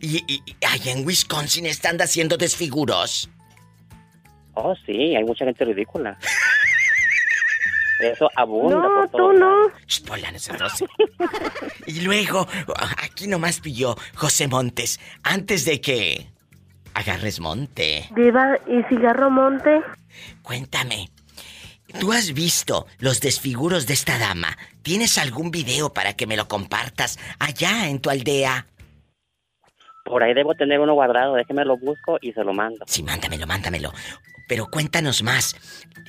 [0.00, 3.30] Y, y- y allá en Wisconsin están haciendo desfiguros.
[4.54, 6.18] Oh, sí, hay mucha gente ridícula.
[8.00, 9.54] Eso abunda No, por tú no.
[9.86, 10.84] Sí.
[11.86, 12.46] Y luego,
[13.02, 16.26] aquí nomás pilló José Montes, antes de que
[16.94, 18.08] agarres monte.
[18.16, 19.82] Diva, y cigarro monte.
[20.42, 21.08] Cuéntame,
[21.98, 24.56] ¿tú has visto los desfiguros de esta dama?
[24.82, 28.66] ¿Tienes algún video para que me lo compartas allá en tu aldea?
[30.04, 32.84] Por ahí debo tener uno guardado, déjeme lo busco y se lo mando.
[32.86, 33.92] Sí, mándamelo, mándamelo.
[34.48, 35.54] Pero cuéntanos más.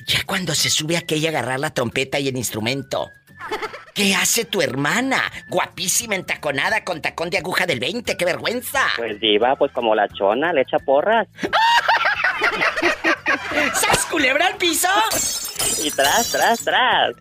[0.06, 3.08] Ya cuando se sube aquella a agarrar la trompeta y el instrumento.
[3.94, 5.30] ¿Qué hace tu hermana?
[5.48, 8.80] Guapísima entaconada con tacón de aguja del 20, qué vergüenza.
[8.96, 11.28] Pues diva, pues como la chona, le echa porras.
[13.74, 14.88] ¡Sas culebra al piso!
[15.82, 17.14] Y tras, tras, tras.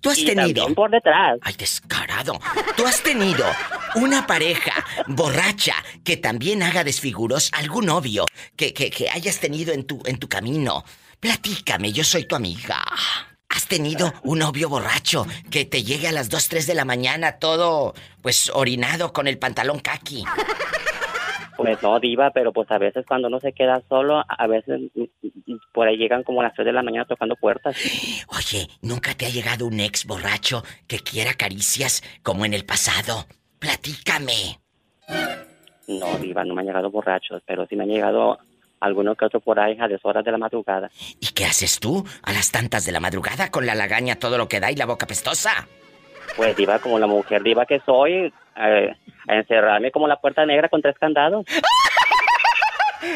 [0.00, 0.46] Tú has Y tenido.
[0.46, 1.38] también por detrás.
[1.42, 2.38] Ay, descarado.
[2.76, 3.44] Tú has tenido
[3.94, 4.72] una pareja
[5.06, 5.74] borracha
[6.04, 8.26] que también haga desfiguros, algún novio
[8.56, 10.84] que, que, que hayas tenido en tu, en tu camino.
[11.20, 12.84] Platícame, yo soy tu amiga.
[13.48, 17.38] ¿Has tenido un novio borracho que te llegue a las 2, 3 de la mañana
[17.38, 20.24] todo, pues, orinado con el pantalón kaki?
[21.56, 24.80] Pues no, diva, pero pues a veces cuando uno se queda solo, a veces
[25.72, 27.76] por ahí llegan como a las 3 de la mañana tocando puertas.
[28.36, 33.26] Oye, ¿nunca te ha llegado un ex borracho que quiera caricias como en el pasado?
[33.58, 34.58] Platícame.
[35.86, 38.38] No, diva, no me han llegado borrachos, pero sí me han llegado
[38.80, 40.90] algunos que otros por ahí a deshoras de la madrugada.
[41.20, 44.48] ¿Y qué haces tú a las tantas de la madrugada con la lagaña todo lo
[44.48, 45.68] que da y la boca pestosa?
[46.36, 48.96] Pues diva, como la mujer diva que soy, eh,
[49.28, 51.44] a encerrarme como la puerta negra con tres candados.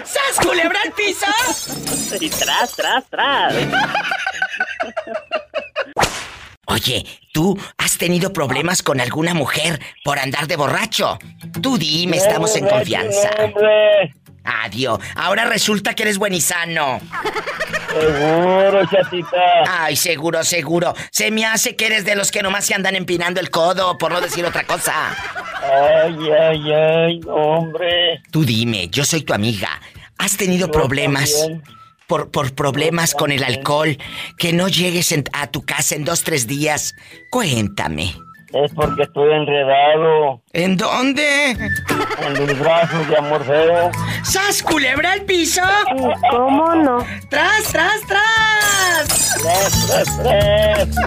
[0.04, 1.26] ¡Sas culebra al piso!
[2.20, 3.54] Y tras, tras, tras.
[6.66, 11.18] Oye, ¿tú has tenido problemas con alguna mujer por andar de borracho?
[11.62, 13.30] Tú dime, estamos en confianza.
[14.64, 14.98] Adiós.
[15.14, 17.00] Ahora resulta que eres buen y sano.
[17.92, 19.36] Seguro, chatita.
[19.68, 20.94] Ay, seguro, seguro.
[21.10, 24.12] Se me hace que eres de los que nomás se andan empinando el codo, por
[24.12, 24.94] no decir otra cosa.
[25.62, 28.20] Ay, ay, ay, hombre.
[28.30, 29.68] Tú dime, yo soy tu amiga.
[30.18, 31.62] ¿Has tenido Yo problemas también.
[32.06, 33.96] por, por problemas con el alcohol?
[34.36, 36.94] Que no llegues en- a tu casa en dos, tres días.
[37.30, 38.14] Cuéntame.
[38.52, 41.50] Es porque estoy enredado ¿En dónde?
[41.50, 43.90] en mis brazos de amor feo.
[44.24, 45.62] ¡Sas, culebra al piso!
[46.30, 46.98] ¿Cómo no?
[47.28, 49.36] ¡Tras, tras, tras!
[49.42, 50.96] Tres, tres, tres.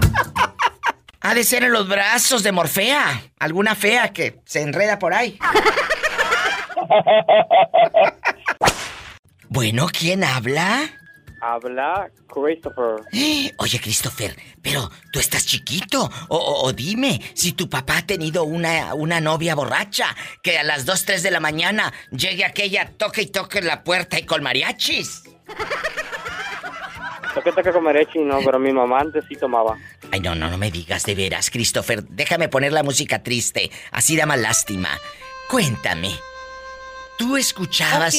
[1.24, 3.22] Ha de ser en los brazos de Morfea.
[3.38, 5.38] Alguna fea que se enreda por ahí.
[9.50, 10.80] Bueno, ¿quién habla?
[11.42, 12.98] Habla Christopher.
[13.58, 16.10] Oye, Christopher, pero tú estás chiquito.
[16.30, 20.64] O, o- o dime, si tu papá ha tenido una, una novia borracha, que a
[20.64, 24.44] las 2, 3 de la mañana llegue aquella, toque y toque la puerta y con
[24.44, 25.24] mariachis.
[27.36, 29.78] Lo que toca comer chino, pero mi mamá antes sí tomaba.
[30.12, 32.04] Ay, no, no, no me digas de veras, Christopher.
[32.04, 33.72] Déjame poner la música triste.
[33.92, 34.90] Así da más lástima.
[35.50, 36.12] Cuéntame.
[37.18, 38.16] ¿Tú escuchabas...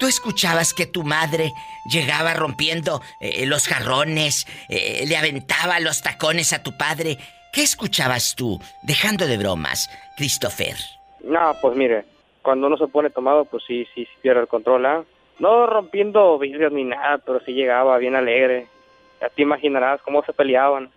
[0.00, 1.52] ¿Tú escuchabas que tu madre
[1.84, 7.18] llegaba rompiendo eh, los jarrones, eh, le aventaba los tacones a tu padre?
[7.52, 8.58] ¿Qué escuchabas tú?
[8.82, 10.74] Dejando de bromas, Christopher.
[11.22, 12.06] No, pues mire,
[12.40, 15.04] cuando uno se pone tomado, pues sí, sí, sí pierde el control, ¿ah?
[15.38, 18.68] No rompiendo vidrios ni nada, pero sí llegaba bien alegre.
[19.20, 20.90] Ya te imaginarás cómo se peleaban.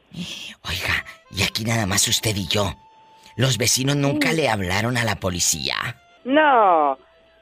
[1.35, 2.73] Y aquí nada más usted y yo.
[3.35, 5.75] Los vecinos nunca le hablaron a la policía.
[6.23, 6.97] No.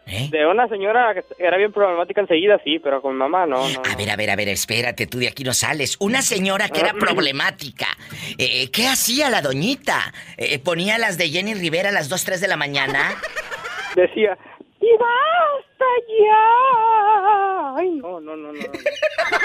[0.05, 3.81] De una señora que era bien problemática enseguida, sí, pero con mamá no, no.
[3.89, 5.95] A ver, a ver, a ver, espérate, tú de aquí no sales.
[5.99, 7.87] Una señora que era problemática.
[8.37, 10.13] Eh, ¿Qué hacía la doñita?
[10.37, 13.15] Eh, ¿Ponía las de Jenny Rivera a las 2, 3 de la mañana?
[13.95, 14.37] Decía,
[14.81, 15.85] ¡y basta
[16.19, 17.75] ya!
[17.77, 18.53] Ay, no, no, no, no.
[18.53, 18.59] no.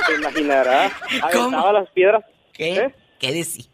[0.06, 0.92] Te imaginarás.
[1.22, 2.24] Aventaba las piedras.
[2.52, 2.92] ¿Qué?
[3.18, 3.66] ¿Qué decía?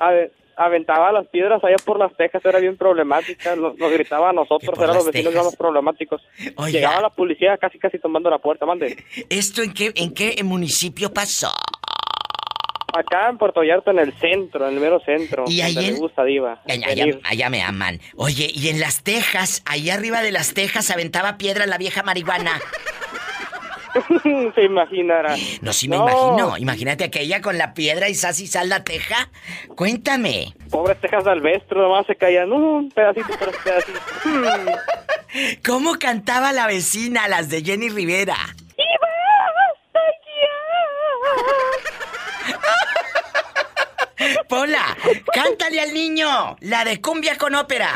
[0.00, 3.56] Ave- aventaba las piedras allá por las tejas, era bien problemática.
[3.56, 5.46] Nos, nos gritaba a nosotros, eran los vecinos tejas?
[5.46, 6.20] más problemáticos.
[6.56, 6.70] Oiga.
[6.78, 8.96] Llegaba la policía casi, casi tomando la puerta, mande.
[9.30, 11.48] ¿Esto en qué, en qué municipio pasó?
[12.90, 15.44] Acá en Puerto Vallarta, en el centro, en el mero centro.
[15.46, 16.62] Y ahí donde en- le gusta, Diva.
[16.66, 17.20] Allá, allá- venir.
[17.22, 18.00] allá me aman.
[18.16, 22.58] Oye, y en las tejas, ahí arriba de las tejas aventaba piedra la vieja marihuana.
[24.54, 25.36] Se imaginará.
[25.60, 26.08] No, sí me No.
[26.08, 26.56] imagino.
[26.58, 29.30] Imagínate aquella con la piedra y sas y sal la teja.
[29.76, 30.54] Cuéntame.
[30.70, 34.00] Pobres tejas de albestro, nomás se caían un pedacito tras pedacito.
[35.64, 38.36] ¿Cómo cantaba la vecina, las de Jenny Rivera?
[44.48, 44.96] Pola,
[45.32, 47.90] cántale al niño, la de cumbia con ópera.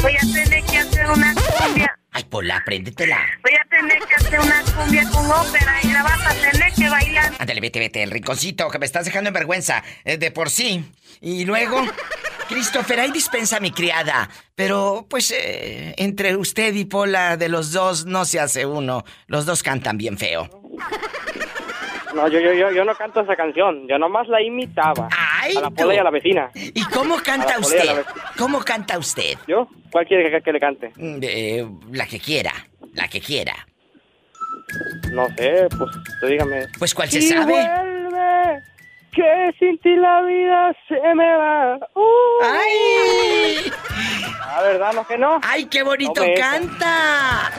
[0.00, 1.97] Voy a tener que hacer una cumbia.
[2.18, 3.16] Ay, Pola, apréndetela.
[3.44, 6.88] Voy a tener que hacer una cumbia con ópera y la vas a tener que
[6.88, 7.32] bailar.
[7.38, 10.84] Ándale, vete, vete, el rinconcito, que me estás dejando en vergüenza, eh, de por sí.
[11.20, 11.80] Y luego,
[12.48, 14.28] Christopher, ahí dispensa a mi criada.
[14.56, 19.04] Pero, pues, eh, entre usted y Pola, de los dos, no se hace uno.
[19.28, 20.50] Los dos cantan bien feo.
[22.18, 23.86] No, yo, yo, yo, yo no canto esa canción.
[23.86, 25.08] Yo nomás la imitaba.
[25.16, 26.50] Ay, a la pola y a la vecina.
[26.54, 28.06] ¿Y cómo canta A la la usted?
[28.36, 29.38] ¿Cómo canta usted?
[29.46, 29.68] ¿Yo?
[29.92, 30.88] ¿Cuál quiere que, que le cante?
[30.96, 32.52] Mm, eh, la que quiera,
[32.94, 33.54] la que quiera.
[35.12, 35.90] No sé, pues,
[36.20, 36.66] tú dígame.
[36.76, 37.44] Pues, ¿cuál se Y sabe?
[37.52, 38.62] vuelve,
[39.12, 41.76] que sin ti la vida se me va.
[41.94, 42.42] Uh.
[42.42, 43.72] ¡Ay!
[44.42, 44.92] Ah, ¿verdad?
[44.92, 45.40] ¿No que no?
[45.42, 47.52] ¡Ay, qué bonito canta!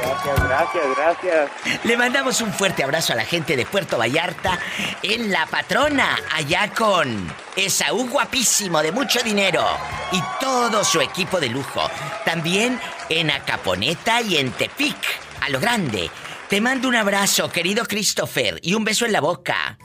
[0.00, 1.50] Gracias, gracias, gracias.
[1.84, 4.58] Le mandamos un fuerte abrazo a la gente de Puerto Vallarta
[5.02, 9.64] en La Patrona, allá con Esaú guapísimo de mucho dinero
[10.12, 11.90] y todo su equipo de lujo.
[12.24, 14.96] También en Acaponeta y en Tepic,
[15.40, 16.10] a lo grande.
[16.48, 19.78] Te mando un abrazo, querido Christopher, y un beso en la boca.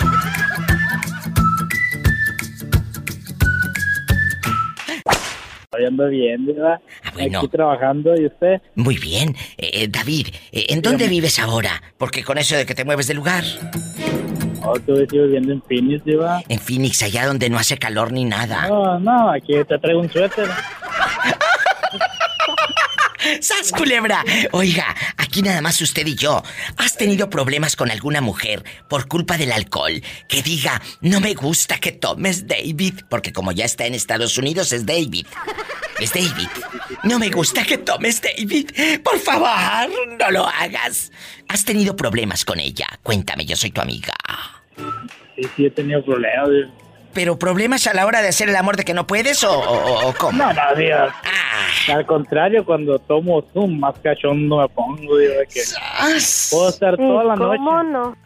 [5.86, 6.80] Ahí ando bien, ¿verdad?
[7.04, 7.40] Ah, bueno.
[7.40, 8.62] Aquí trabajando, ¿y usted?
[8.76, 9.36] Muy bien.
[9.58, 11.82] Eh, David, eh, ¿en dónde vives ahora?
[11.98, 13.44] Porque con eso de que te mueves de lugar.
[14.64, 16.42] Oh, estoy viviendo en Phoenix, ¿verdad?
[16.50, 18.68] En Phoenix, allá donde no hace calor ni nada.
[18.68, 20.48] No, no, aquí te traigo un suéter.
[23.46, 24.26] ¡Sas, culebra!
[24.54, 26.42] Oiga, aquí nada más usted y yo.
[26.78, 30.02] ¿Has tenido problemas con alguna mujer por culpa del alcohol?
[30.28, 33.02] Que diga, no me gusta que tomes David.
[33.08, 35.28] Porque como ya está en Estados Unidos, es David.
[36.00, 36.48] Es David.
[37.04, 38.72] No me gusta que tomes David.
[39.04, 41.12] Por favor, no lo hagas.
[41.48, 42.88] ¿Has tenido problemas con ella?
[43.04, 44.16] Cuéntame, yo soy tu amiga.
[45.36, 46.50] Sí, sí, he tenido problemas.
[47.16, 50.10] ¿Pero problemas a la hora de hacer el amor de que no puedes o, o-
[50.10, 50.38] o cómo?
[50.38, 51.12] No, no, Dios.
[51.88, 55.62] Al contrario, cuando tomo zoom, más cachondo me pongo, Dios, de que
[56.52, 57.58] puedo estar toda la noche.
[57.58, 58.18] ¿Cómo no?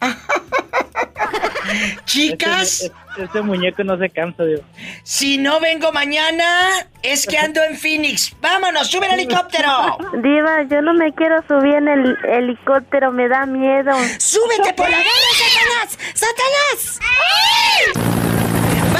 [2.04, 2.82] Chicas.
[2.82, 4.60] Este, este muñeco no se cansa, Dios.
[5.04, 6.68] Si no vengo mañana,
[7.02, 8.34] es que ando en Phoenix.
[8.40, 9.98] Vámonos, sube el helicóptero.
[10.22, 13.92] Diva, yo no me quiero subir en el helicóptero, me da miedo.
[14.18, 15.98] ¡Súbete por la garra, Satanás!
[16.14, 17.00] ¡Satanás!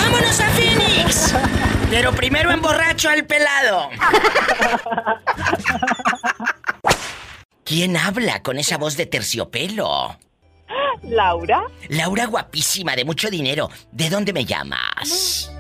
[0.01, 1.35] ¡Vámonos a Phoenix!
[1.91, 3.91] Pero primero emborracho al pelado.
[7.65, 10.17] ¿Quién habla con esa voz de terciopelo?
[11.03, 13.71] Laura, Laura guapísima, de mucho dinero.
[13.93, 15.51] ¿De dónde me llamas?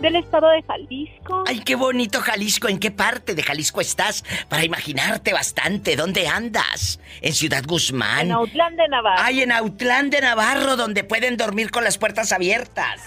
[0.00, 1.44] del estado de Jalisco.
[1.46, 2.68] Ay, qué bonito Jalisco.
[2.68, 4.24] ¿En qué parte de Jalisco estás?
[4.48, 5.96] Para imaginarte bastante.
[5.96, 7.00] ¿Dónde andas?
[7.22, 8.26] ¿En Ciudad Guzmán?
[8.26, 9.22] En Autlán de Navarro.
[9.24, 13.00] Ay, en Autlán de Navarro, donde pueden dormir con las puertas abiertas.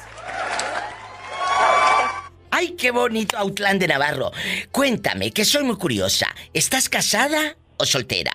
[2.60, 4.34] Ay, qué bonito Autlán de Navarro.
[4.70, 6.28] Cuéntame, que soy muy curiosa.
[6.54, 8.34] ¿Estás casada o soltera?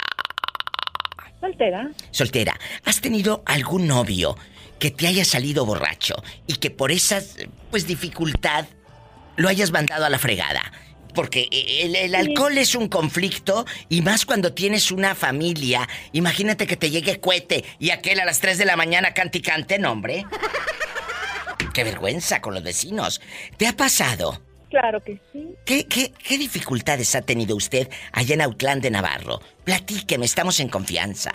[1.42, 1.90] Soltera.
[2.10, 2.58] Soltera.
[2.86, 4.34] ¿Has tenido algún novio
[4.78, 6.14] que te haya salido borracho
[6.46, 7.20] y que por esa,
[7.70, 8.64] pues, dificultad
[9.36, 10.72] lo hayas mandado a la fregada?
[11.14, 11.46] Porque
[11.82, 15.86] el, el alcohol es un conflicto y más cuando tienes una familia.
[16.12, 19.42] Imagínate que te llegue cuete y aquel a las 3 de la mañana cante y
[19.42, 20.24] cante, no, hombre.
[21.72, 23.20] Qué vergüenza con los vecinos.
[23.56, 24.38] ¿Te ha pasado?
[24.70, 25.46] Claro que sí.
[25.64, 29.40] ¿Qué, qué, qué dificultades ha tenido usted allá en Autlán de Navarro?
[29.64, 31.30] Platíqueme, estamos en confianza.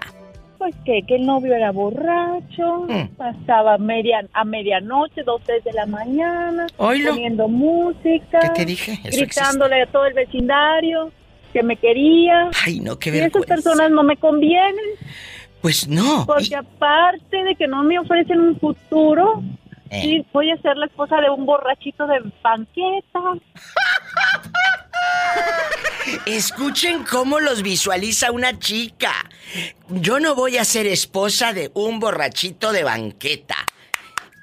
[0.58, 3.16] Pues que, que el novio era borracho, Mm.
[3.16, 7.12] pasaba media, a medianoche, dos, tres de la mañana, Oílo.
[7.12, 9.00] poniendo música, ¿Qué te dije?
[9.06, 11.12] Eso gritándole a todo el vecindario
[11.54, 12.50] que me quería.
[12.66, 13.48] Ay, no, qué y esas vergüenza.
[13.56, 14.76] personas no me convienen,
[15.62, 16.26] Pues no.
[16.26, 19.42] porque aparte de que no me ofrecen un futuro,
[19.90, 20.02] Eh.
[20.02, 23.20] sí, voy a ser la esposa de un borrachito de banqueta.
[26.26, 29.14] Escuchen cómo los visualiza una chica.
[29.90, 33.56] Yo no voy a ser esposa de un borrachito de banqueta.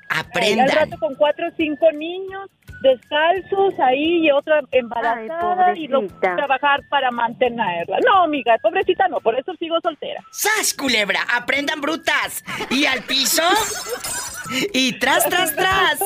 [0.08, 0.68] Al Aprendan.
[0.68, 2.50] rato con cuatro o cinco niños
[2.82, 6.36] descalzos ahí y otra embarazada y pobrecita.
[6.36, 7.98] trabajar para mantenerla.
[8.04, 10.22] No, amiga, pobrecita no, por eso sigo soltera.
[10.30, 11.20] ¡Sas, culebra!
[11.34, 12.44] ¡Aprendan brutas!
[12.70, 13.42] ¿Y al piso?
[14.72, 15.98] Y tras, tras, tras.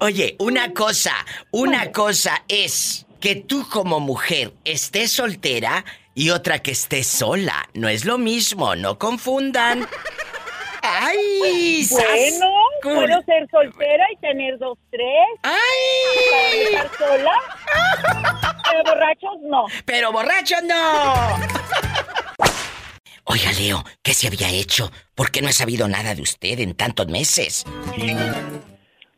[0.00, 1.14] Oye, una cosa,
[1.50, 7.68] una cosa es que tú como mujer estés soltera y otra que estés sola.
[7.74, 9.86] No es lo mismo, no confundan.
[10.82, 11.86] ¡Ay!
[11.90, 12.46] Bueno,
[12.82, 15.06] puedo ser soltera y tener dos, tres.
[15.42, 15.54] ¡Ay!
[16.30, 17.32] Para estar sola.
[18.70, 19.66] Pero borrachos no.
[19.84, 21.36] ¡Pero borracho no!
[23.24, 24.90] Oiga, Leo, ¿qué se había hecho?
[25.14, 27.64] ¿Por qué no he sabido nada de usted en tantos meses?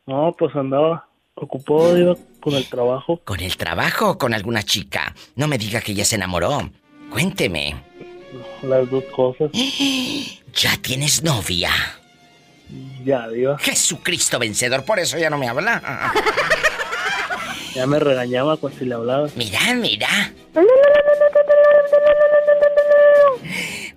[0.05, 3.19] No, pues andaba ocupado, Diva, con el trabajo.
[3.25, 5.15] ¿Con el trabajo o con alguna chica?
[5.35, 6.69] No me diga que ya se enamoró.
[7.09, 7.75] Cuénteme.
[8.63, 9.51] Las dos cosas.
[10.53, 11.71] ¿Ya tienes novia?
[13.03, 13.57] Ya, Diva.
[13.59, 16.11] Jesucristo vencedor, por eso ya no me habla.
[17.75, 19.27] Ya me regañaba cuando si le hablaba.
[19.35, 20.33] Mira, mira.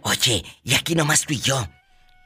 [0.03, 1.64] Oye, y aquí nomás tú y yo.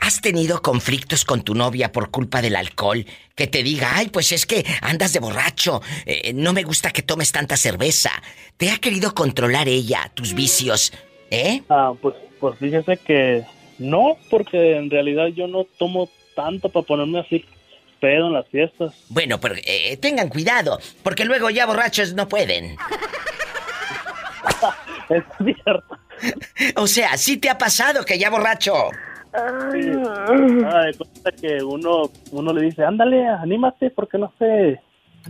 [0.00, 3.06] ¿Has tenido conflictos con tu novia por culpa del alcohol?
[3.36, 7.02] Que te diga, ay, pues es que andas de borracho, eh, no me gusta que
[7.02, 8.10] tomes tanta cerveza.
[8.56, 10.92] ¿Te ha querido controlar ella, tus vicios?
[11.32, 11.62] ¿Eh?
[11.70, 13.44] Ah, pues, pues fíjese que
[13.78, 17.42] no, porque en realidad yo no tomo tanto para ponerme así
[18.00, 18.92] pedo en las fiestas.
[19.08, 22.76] Bueno, pero eh, tengan cuidado, porque luego ya borrachos no pueden.
[25.08, 25.98] Es cierto.
[26.76, 28.72] O sea, sí te ha pasado que ya borracho.
[29.72, 29.90] Sí.
[30.64, 34.80] Ah, de cuenta que uno, uno le dice, ándale, anímate, porque no se,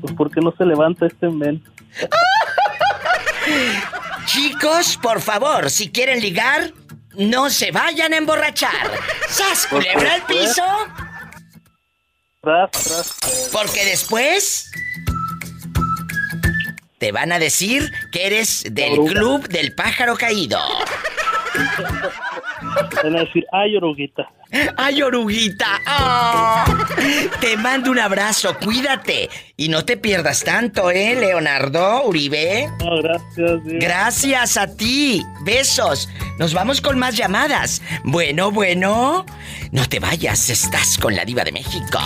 [0.00, 1.64] pues porque no se levanta este men.
[4.26, 6.72] Chicos, por favor, si quieren ligar,
[7.16, 8.90] no se vayan a emborrachar.
[9.28, 10.64] ¡Sas, culebra al piso!
[12.40, 13.50] Tras, tras.
[13.52, 14.70] Porque después
[16.98, 20.60] te van a decir que eres del club del pájaro caído.
[23.02, 24.28] Van a decir, ay, oruguita.
[24.76, 25.80] ¡Ay, oruguita!
[25.86, 26.64] ¡Ah!
[27.40, 29.30] Te mando un abrazo, cuídate.
[29.56, 32.68] Y no te pierdas tanto, ¿eh, Leonardo Uribe?
[32.80, 33.60] No, gracias.
[33.64, 35.22] Gracias a ti.
[35.44, 36.08] Besos.
[36.38, 37.80] Nos vamos con más llamadas.
[38.04, 39.24] Bueno, bueno.
[39.70, 41.98] No te vayas, estás con la diva de México.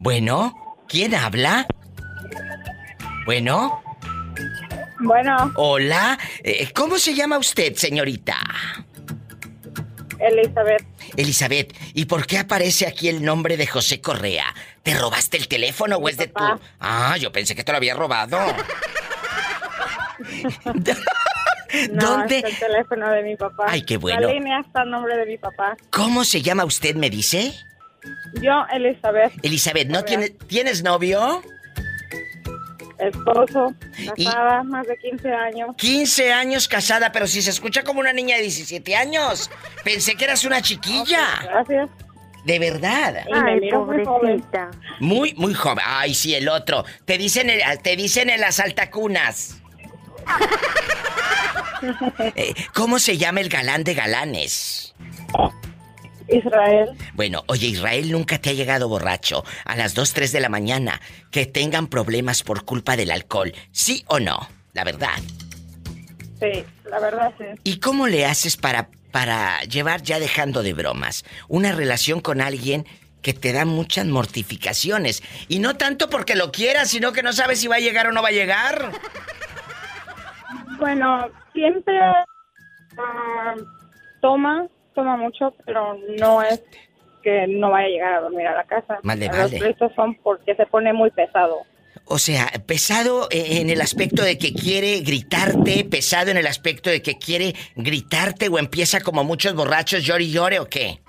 [0.00, 0.54] Bueno,
[0.88, 1.66] ¿quién habla?
[3.26, 3.83] Bueno,
[5.04, 6.18] Bueno, hola.
[6.42, 8.36] Eh, ¿Cómo se llama usted, señorita?
[10.18, 10.86] Elizabeth,
[11.16, 14.46] Elizabeth, ¿y por qué aparece aquí el nombre de José Correa?
[14.82, 16.44] ¿Te robaste el teléfono o es de tu...?
[16.80, 18.38] Ah, yo pensé que te lo había robado.
[21.90, 22.38] No, ¿Dónde?
[22.38, 23.64] el teléfono de mi papá.
[23.66, 24.20] Ay, qué bueno.
[24.20, 25.76] La línea está nombre de mi papá.
[25.90, 27.52] ¿Cómo se llama usted, me dice?
[28.40, 29.32] Yo, Elizabeth.
[29.42, 31.42] Elizabeth, ¿no tiene, tienes novio?
[33.08, 33.74] Esposo,
[34.16, 35.70] casada, más de 15 años.
[35.76, 39.50] 15 años casada, pero si se escucha como una niña de 17 años.
[39.84, 41.26] Pensé que eras una chiquilla.
[41.42, 41.90] Gracias.
[42.44, 43.24] De verdad.
[43.28, 44.44] Y me miro muy joven.
[45.00, 45.82] Muy, muy joven.
[45.86, 46.84] Ay, sí, el otro.
[47.06, 49.56] Te dicen, el- te dicen en las altacunas.
[52.34, 54.94] Eh, ¿Cómo se llama el galán de galanes?
[56.28, 56.90] Israel.
[57.14, 61.00] Bueno, oye, Israel nunca te ha llegado borracho a las 2, 3 de la mañana
[61.30, 63.52] que tengan problemas por culpa del alcohol.
[63.72, 64.48] ¿Sí o no?
[64.72, 65.16] La verdad.
[66.40, 67.44] Sí, la verdad sí.
[67.64, 72.86] ¿Y cómo le haces para, para llevar, ya dejando de bromas, una relación con alguien
[73.22, 75.22] que te da muchas mortificaciones?
[75.48, 78.12] Y no tanto porque lo quieras, sino que no sabes si va a llegar o
[78.12, 78.92] no va a llegar.
[80.78, 81.98] Bueno, siempre
[82.98, 83.54] ah,
[84.20, 86.62] toma, toma mucho, pero no es
[87.22, 88.98] que no vaya a llegar a dormir a la casa.
[89.02, 89.58] Más le Los vale.
[89.58, 91.62] pleitos son porque se pone muy pesado.
[92.06, 96.90] O sea, pesado eh, en el aspecto de que quiere gritarte, pesado en el aspecto
[96.90, 101.00] de que quiere gritarte o empieza como muchos borrachos llore y llore o qué.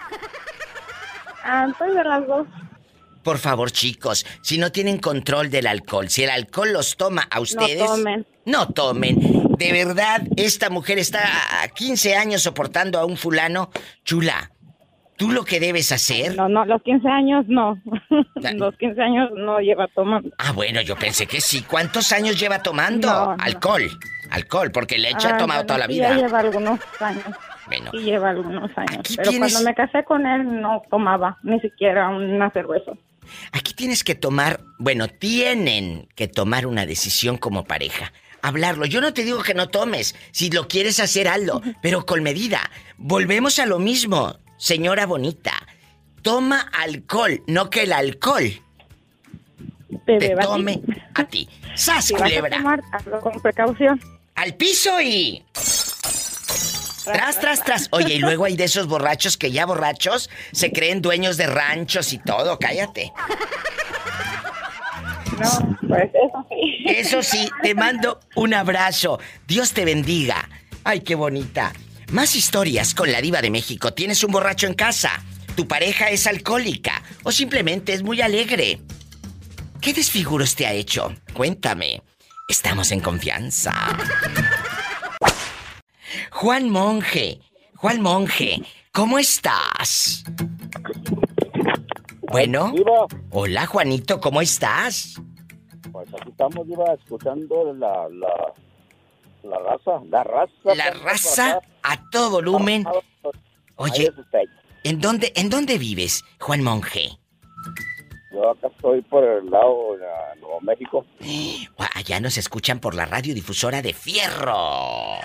[1.44, 2.48] Antes de las dos.
[3.24, 7.40] Por favor, chicos, si no tienen control del alcohol, si el alcohol los toma a
[7.40, 8.26] ustedes, tomen.
[8.46, 9.18] No tomen.
[9.58, 13.70] De verdad, esta mujer está a 15 años soportando a un fulano.
[14.04, 14.52] Chula,
[15.18, 16.36] tú lo que debes hacer.
[16.36, 17.80] No, no, los 15 años no.
[18.56, 20.30] los 15 años no lleva tomando.
[20.38, 21.62] Ah, bueno, yo pensé que sí.
[21.64, 23.08] ¿Cuántos años lleva tomando?
[23.08, 23.44] No, no.
[23.44, 23.90] Alcohol.
[24.32, 26.10] Alcohol, porque leche ha Ah, tomado bueno, toda la vida.
[26.10, 27.24] Ya lleva algunos años.
[27.68, 27.92] Bueno.
[27.94, 29.02] Sí lleva algunos años.
[29.16, 32.92] Pero tienes- cuando me casé con él no tomaba ni siquiera una cerveza.
[33.54, 38.12] Aquí tienes que tomar, bueno, tienen que tomar una decisión como pareja.
[38.46, 38.86] Hablarlo.
[38.86, 40.14] Yo no te digo que no tomes.
[40.32, 41.62] Si lo quieres hacer, hazlo.
[41.82, 42.70] Pero con medida.
[42.98, 45.54] Volvemos a lo mismo, señora bonita.
[46.22, 48.62] Toma alcohol, no que el alcohol
[50.06, 50.52] Te te beba a ti.
[50.52, 50.82] tome
[51.16, 51.50] a ti.
[51.76, 52.58] ¡Sas, Si culebra!
[52.58, 54.00] tomar, hazlo con precaución.
[54.36, 55.44] ¡Al piso y...
[57.06, 57.88] Tras, tras, tras.
[57.92, 62.14] Oye, y luego hay de esos borrachos que ya borrachos se creen dueños de ranchos
[62.14, 62.58] y todo.
[62.60, 63.12] Cállate.
[65.40, 66.86] No, pues eso sí.
[66.88, 69.20] Eso sí, te mando un abrazo.
[69.48, 70.50] Dios te bendiga.
[70.84, 71.74] Ay, qué bonita.
[72.12, 73.94] Más historias con la diva de México.
[73.94, 75.24] ¿Tienes un borracho en casa?
[75.56, 77.02] ¿Tu pareja es alcohólica?
[77.24, 78.80] ¿O simplemente es muy alegre?
[79.82, 81.14] ¿Qué desfiguros te ha hecho?
[81.34, 82.02] Cuéntame.
[82.48, 83.74] Estamos en confianza.
[86.32, 87.40] Juan Monje.
[87.76, 88.62] Juan Monje,
[88.92, 90.24] ¿cómo estás?
[92.32, 92.74] Bueno.
[93.32, 95.22] Hola, Juanito, ¿cómo estás?
[95.92, 98.54] Pues aquí estamos, Diva, escuchando la, la,
[99.44, 100.76] la raza, la raza.
[100.76, 102.86] La raza a todo volumen.
[103.76, 104.12] Oye,
[104.84, 107.18] ¿en dónde, ¿en dónde vives, Juan Monje?
[108.32, 111.06] Yo acá estoy por el lado de Nuevo México.
[111.96, 115.20] Allá nos escuchan por la radiodifusora de Fierro.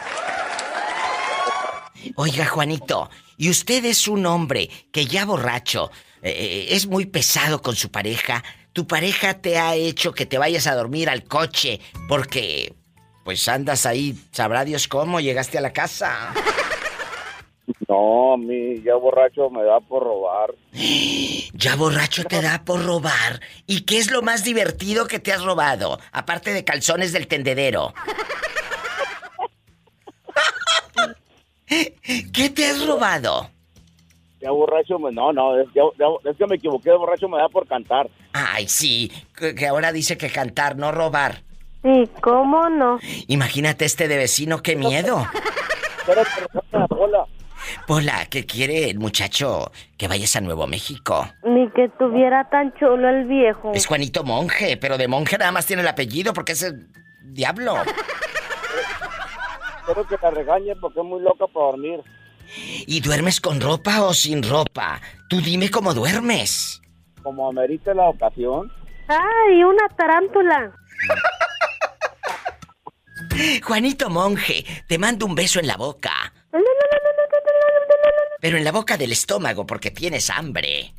[2.17, 5.91] Oiga, Juanito, y usted es un hombre que ya borracho,
[6.23, 8.45] eh, es muy pesado con su pareja.
[8.73, 12.75] ¿Tu pareja te ha hecho que te vayas a dormir al coche porque,
[13.25, 16.33] pues andas ahí, sabrá Dios cómo llegaste a la casa?
[17.89, 20.55] No, a mí ya borracho me da por robar.
[21.53, 23.41] Ya borracho te da por robar.
[23.67, 25.99] ¿Y qué es lo más divertido que te has robado?
[26.13, 27.93] Aparte de calzones del tendedero.
[32.33, 33.51] ¿Qué te has robado?
[34.41, 35.13] Ya borracho me...
[35.13, 38.09] No, no, es, ya- ya- es que me equivoqué, borracho me da por cantar.
[38.33, 41.43] Ay, sí, que, que ahora dice que cantar, no robar.
[41.83, 42.99] Sí, ¿cómo no?
[43.29, 45.27] Imagínate este de vecino, qué miedo.
[46.91, 47.25] Hola.
[47.87, 49.71] Pola, ¿qué quiere el muchacho?
[49.97, 51.27] Que vayas a Nuevo México.
[51.45, 53.73] Ni que tuviera tan chulo el viejo.
[53.75, 56.87] Es Juanito Monje, pero de monje nada más tiene el apellido porque es el
[57.23, 57.77] diablo.
[59.81, 62.01] Espero que la regañe porque es muy loca para dormir.
[62.87, 65.01] ¿Y duermes con ropa o sin ropa?
[65.29, 66.81] Tú dime cómo duermes.
[67.23, 68.71] Como amerita la ocasión.
[69.09, 70.73] ¡Ay, una tarántula!
[73.63, 76.33] Juanito Monje, te mando un beso en la boca.
[78.41, 80.95] Pero en la boca del estómago porque tienes hambre.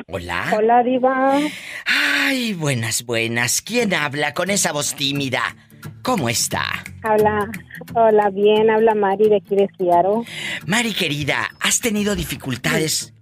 [0.07, 0.53] Hola.
[0.57, 1.39] Hola, Diva.
[1.87, 3.63] Ay, buenas, buenas.
[3.63, 5.57] ¿Quién habla con esa voz tímida?
[6.03, 6.65] ¿Cómo está?
[7.03, 7.51] Habla,
[7.95, 10.23] hola, bien, habla Mari de aquí de Seattle.
[10.67, 13.13] Mari querida, ¿has tenido dificultades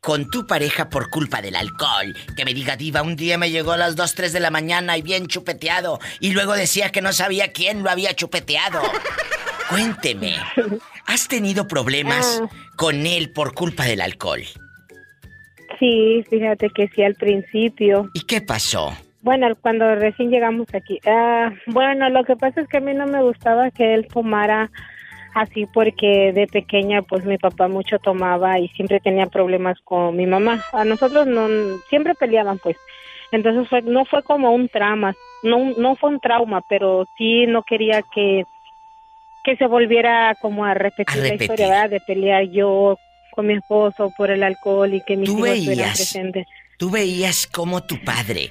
[0.00, 2.14] con tu pareja por culpa del alcohol?
[2.36, 4.96] Que me diga, diva, un día me llegó a las 2, 3 de la mañana
[4.96, 8.80] y bien chupeteado y luego decía que no sabía quién lo había chupeteado.
[9.68, 10.36] Cuénteme,
[11.06, 12.48] ¿has tenido problemas Ah.
[12.76, 14.42] con él por culpa del alcohol?
[15.78, 18.08] Sí, fíjate que sí al principio.
[18.14, 18.96] ¿Y qué pasó?
[19.22, 20.98] Bueno, cuando recién llegamos aquí.
[21.06, 24.70] Ah, bueno, lo que pasa es que a mí no me gustaba que él tomara
[25.34, 30.26] así porque de pequeña pues mi papá mucho tomaba y siempre tenía problemas con mi
[30.26, 30.64] mamá.
[30.72, 31.48] A nosotros no
[31.88, 32.76] siempre peleaban pues.
[33.30, 37.62] Entonces fue, no fue como un trauma, no no fue un trauma, pero sí no
[37.62, 38.44] quería que
[39.44, 41.90] que se volviera como a repetir, A la historia ¿verdad?
[41.90, 42.96] de pelear yo
[43.30, 46.46] con mi esposo por el alcohol y que mis hijos veías, presentes.
[46.76, 48.50] tú veías cómo tu padre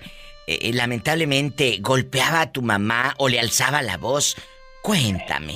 [0.51, 4.35] eh, eh, lamentablemente golpeaba a tu mamá o le alzaba la voz.
[4.81, 5.55] Cuéntame.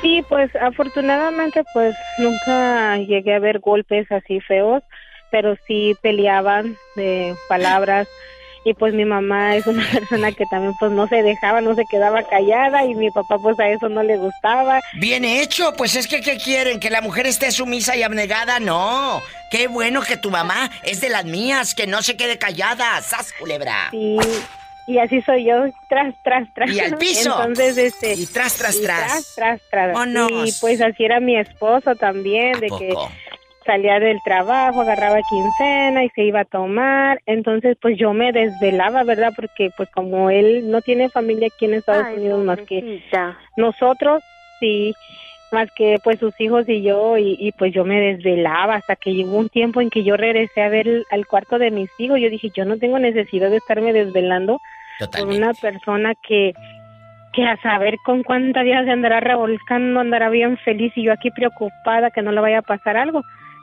[0.00, 4.82] Sí, pues afortunadamente pues nunca llegué a ver golpes así feos,
[5.30, 8.08] pero sí peleaban de palabras
[8.64, 11.84] y pues mi mamá es una persona que también pues no se dejaba, no se
[11.86, 14.80] quedaba callada y mi papá pues a eso no le gustaba.
[14.94, 16.80] Bien hecho, pues es que ¿qué quieren?
[16.80, 18.60] ¿Que la mujer esté sumisa y abnegada?
[18.60, 19.22] No.
[19.50, 23.00] Qué bueno que tu mamá es de las mías, que no se quede callada.
[23.02, 23.88] ¡Sas, culebra!
[23.92, 24.18] Y,
[24.86, 26.70] y así soy yo, tras, tras, tras.
[26.70, 27.30] Y al piso.
[27.30, 28.14] Entonces, este...
[28.14, 29.06] Y tras, tras, y tras.
[29.06, 29.94] tras, tras, tras.
[29.94, 30.48] Vámonos.
[30.48, 33.10] Y pues así era mi esposo también, de que poco?
[33.70, 37.20] Salía del trabajo, agarraba quincena y se iba a tomar.
[37.26, 39.32] Entonces, pues yo me desvelaba, ¿verdad?
[39.36, 43.00] Porque pues como él no tiene familia aquí en Estados Ay, Unidos más que
[43.56, 44.22] nosotros,
[44.58, 44.94] sí,
[45.52, 49.12] más que pues sus hijos y yo, y, y, pues yo me desvelaba hasta que
[49.14, 52.20] llegó un tiempo en que yo regresé a ver el- al cuarto de mis hijos.
[52.20, 54.58] Yo dije, yo no tengo necesidad de estarme desvelando
[54.98, 56.52] por una persona que
[57.32, 61.30] que a saber con cuántas días se andará revolcando, andará bien feliz y yo aquí
[61.30, 63.22] preocupada que no le vaya a pasar algo.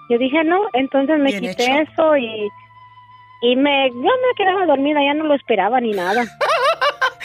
[0.10, 1.92] Yo dije, no, entonces me Bien quité hecho.
[1.92, 2.50] eso y,
[3.42, 6.26] y me, yo me quedaba dormida, ya no lo esperaba ni nada.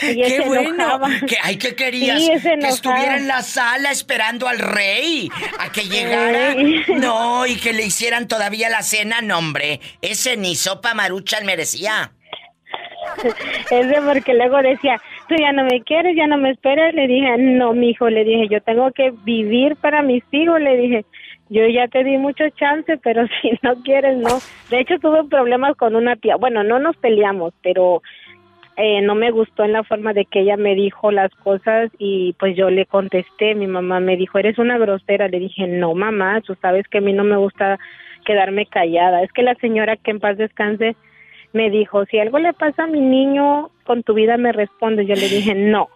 [0.05, 0.63] Y ¡Qué se bueno!
[0.75, 1.09] enojaba.
[1.29, 2.21] ¿Qué, ay, ¿qué querías?
[2.21, 5.31] Sí, que estuviera en la sala esperando al rey
[5.61, 6.57] a que llegara.
[7.01, 9.79] No, y que le hicieran todavía la cena, no, hombre.
[10.01, 12.11] Ese ni sopa maruchan merecía.
[13.71, 16.93] Ese porque luego decía, tú ya no me quieres, ya no me esperas.
[16.95, 20.61] Le dije, no, mi hijo, le dije, yo tengo que vivir para mis hijos.
[20.61, 21.05] Le dije,
[21.53, 24.39] yo ya te di mucho chance, pero si no quieres, no.
[24.71, 26.37] De hecho, tuve problemas con una tía.
[26.37, 28.03] Bueno, no nos peleamos, pero
[28.77, 32.35] eh, no me gustó en la forma de que ella me dijo las cosas y
[32.39, 33.55] pues yo le contesté.
[33.55, 35.29] Mi mamá me dijo, eres una grosera.
[35.29, 37.79] Le dije, no, mamá, tú sabes que a mí no me gusta
[38.25, 39.23] quedarme callada.
[39.23, 40.97] Es que la señora que en paz descanse
[41.53, 45.05] me dijo, si algo le pasa a mi niño, con tu vida me responde.
[45.05, 45.89] Yo le dije, no.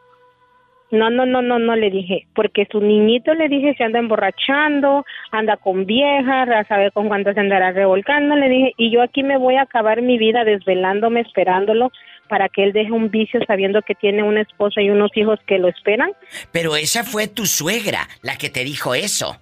[0.90, 5.04] No, no, no, no, no, le dije, porque su niñito le dije se anda emborrachando,
[5.32, 9.24] anda con viejas, a saber con cuántas se andará revolcando, le dije, y yo aquí
[9.24, 11.90] me voy a acabar mi vida desvelándome, esperándolo,
[12.28, 15.58] para que él deje un vicio sabiendo que tiene una esposa y unos hijos que
[15.58, 16.12] lo esperan.
[16.52, 19.36] Pero esa fue tu suegra, la que te dijo eso.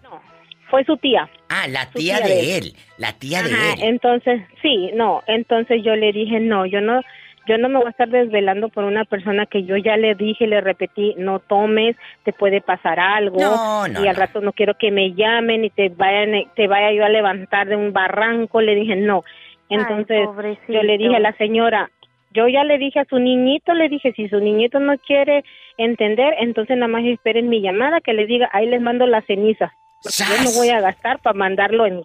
[0.70, 1.28] Fue su tía.
[1.50, 2.72] Ah, la tía tía de él.
[2.96, 3.78] La tía de él.
[3.82, 7.00] entonces, sí, no, entonces yo le dije, no, yo no,
[7.46, 10.46] yo no me voy a estar desvelando por una persona que yo ya le dije,
[10.46, 14.74] le repetí, no tomes, te puede pasar algo, No, no, y al rato no quiero
[14.74, 18.74] que me llamen y te vayan, te vaya yo a levantar de un barranco, le
[18.74, 19.24] dije, no,
[19.68, 20.28] entonces
[20.68, 21.90] yo le dije a la señora,
[22.32, 25.44] yo ya le dije a su niñito, le dije, si su niñito no quiere
[25.76, 29.72] entender, entonces nada más esperen mi llamada, que le diga, ahí les mando la ceniza,
[30.02, 32.02] porque yo no voy a gastar para mandarlo en,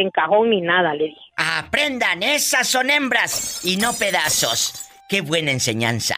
[0.00, 1.20] en cajón ni nada, le dije.
[1.36, 4.88] Aprendan, esas son hembras y no pedazos.
[5.08, 6.16] Qué buena enseñanza.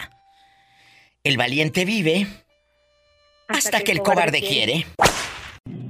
[1.25, 2.27] El valiente vive
[3.49, 4.87] hasta, que el cobarde quiere.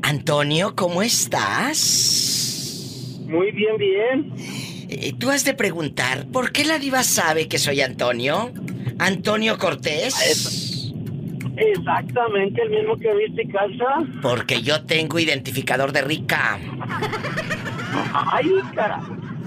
[0.03, 2.49] Antonio, ¿cómo estás?
[3.27, 4.33] Muy bien, bien.
[4.89, 8.53] Eh, Tú has de preguntar, ¿por qué la diva sabe que soy Antonio?
[8.99, 10.93] ¿Antonio Cortés?
[11.57, 13.85] Exactamente el mismo que viste y calza.
[14.23, 16.59] Porque yo tengo identificador de rica.
[18.13, 19.01] Ay, cara.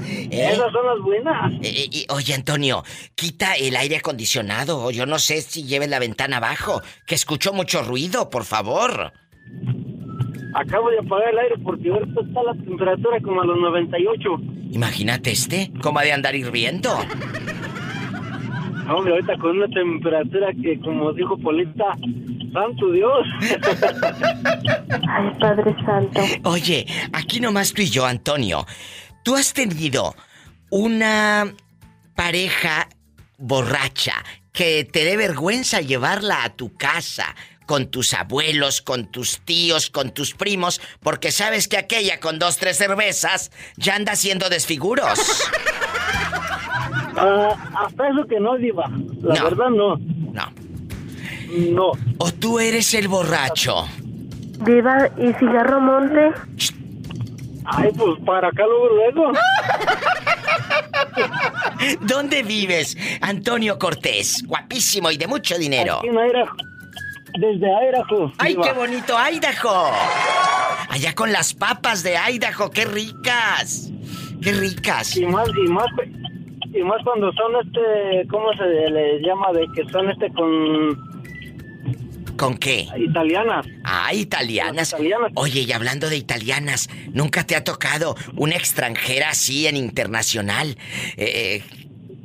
[0.08, 0.50] ¿Eh?
[0.54, 1.54] Esas son las buenas.
[1.62, 2.84] Eh, eh, oye, Antonio,
[3.16, 4.84] quita el aire acondicionado.
[4.84, 9.14] o Yo no sé si lleves la ventana abajo, que escucho mucho ruido, por favor.
[10.54, 14.30] Acabo de apagar el aire porque ahorita está la temperatura como a los 98.
[14.72, 16.98] Imagínate este, cómo ha de andar hirviendo.
[18.94, 21.96] Hombre, ahorita con una temperatura que, como dijo Polita,
[22.52, 23.28] santo Dios.
[25.10, 26.22] Ay, Padre Santo.
[26.44, 28.66] Oye, aquí nomás tú y yo, Antonio.
[29.24, 30.16] ¿Tú has tenido
[30.70, 31.54] una
[32.16, 32.90] pareja
[33.38, 34.14] borracha
[34.52, 37.36] que te dé vergüenza llevarla a tu casa
[37.66, 42.58] con tus abuelos, con tus tíos, con tus primos, porque sabes que aquella con dos,
[42.58, 45.20] tres cervezas ya anda haciendo desfiguros?
[47.18, 47.56] Ah,
[47.86, 48.90] hasta eso que no, Diva.
[49.22, 49.98] La verdad, no.
[49.98, 50.54] No.
[51.72, 51.92] No.
[52.18, 53.86] ¿O tú eres el borracho?
[54.66, 56.32] Diva, ¿y cigarro monte?
[57.66, 59.32] Ay, pues para acá luego, luego.
[62.02, 64.44] ¿Dónde vives, Antonio Cortés?
[64.46, 66.00] Guapísimo y de mucho dinero.
[66.00, 66.56] Aquí en Idaho.
[67.40, 68.32] Desde Idaho.
[68.38, 68.64] ¡Ay, Diva.
[68.66, 69.92] qué bonito, Idaho!
[70.90, 73.90] Allá con las papas de Idaho, qué ricas.
[74.42, 75.16] Qué ricas.
[75.16, 75.86] Y más, y más,
[76.74, 79.52] y más cuando son este, ¿cómo se les llama?
[79.54, 81.12] De que son este con
[82.38, 82.88] ¿Con qué?
[82.98, 83.68] italianas.
[83.84, 84.96] Ah, italianas.
[85.36, 90.76] Oye, y hablando de italianas, ¿nunca te ha tocado una extranjera así en internacional?
[91.18, 91.62] Eh,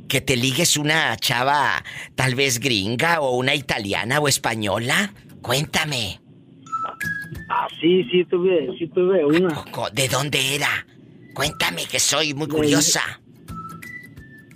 [0.07, 1.83] que te ligues una chava
[2.15, 5.13] tal vez gringa o una italiana o española?
[5.41, 6.19] Cuéntame.
[7.49, 9.65] Ah, sí, sí tuve, sí tuve una.
[9.93, 10.87] ¿De dónde era?
[11.35, 13.21] Cuéntame que soy muy curiosa.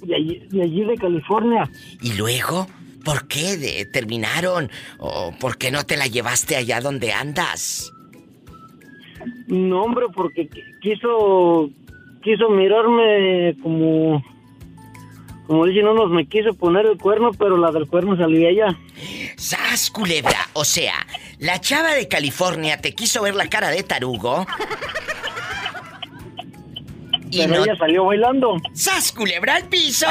[0.01, 1.69] De allí, de allí de California.
[2.01, 2.67] ¿Y luego?
[3.05, 4.69] ¿Por qué de- terminaron?
[4.99, 7.91] ¿O por qué no te la llevaste allá donde andas?
[9.47, 11.69] No, hombre, porque qui- quiso,
[12.23, 14.23] quiso mirarme como,
[15.47, 18.77] como dicen unos, me quiso poner el cuerno, pero la del cuerno salía ella.
[19.37, 20.47] ¡Sas, culebra!
[20.53, 20.93] O sea,
[21.39, 24.45] la chava de California te quiso ver la cara de tarugo.
[27.31, 28.57] Y Pero ella salió bailando.
[28.73, 30.07] ¡Sas, culebra al piso!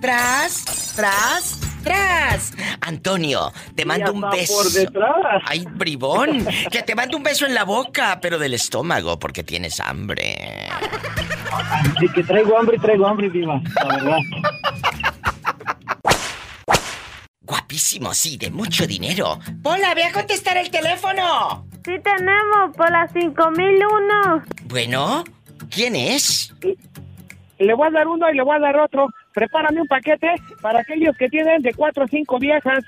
[0.00, 2.52] ¡Tras, tras, tras!
[2.80, 4.54] Antonio, te mando un beso.
[4.54, 5.42] por detrás.
[5.46, 6.46] ¡Ay, bribón!
[6.70, 10.68] Que te mando un beso en la boca, pero del estómago, porque tienes hambre.
[12.00, 14.18] De que traigo hambre, traigo hambre, viva, la verdad.
[17.42, 19.38] Guapísimo, sí, de mucho dinero.
[19.62, 21.66] Pola, ve a contestar el teléfono.
[21.84, 24.42] Sí tenemos, por las 5001.
[24.64, 25.24] Bueno,
[25.68, 26.54] ¿quién es?
[27.58, 29.08] Le voy a dar uno y le voy a dar otro.
[29.34, 32.82] Prepárame un paquete para aquellos que tienen de cuatro o cinco viejas.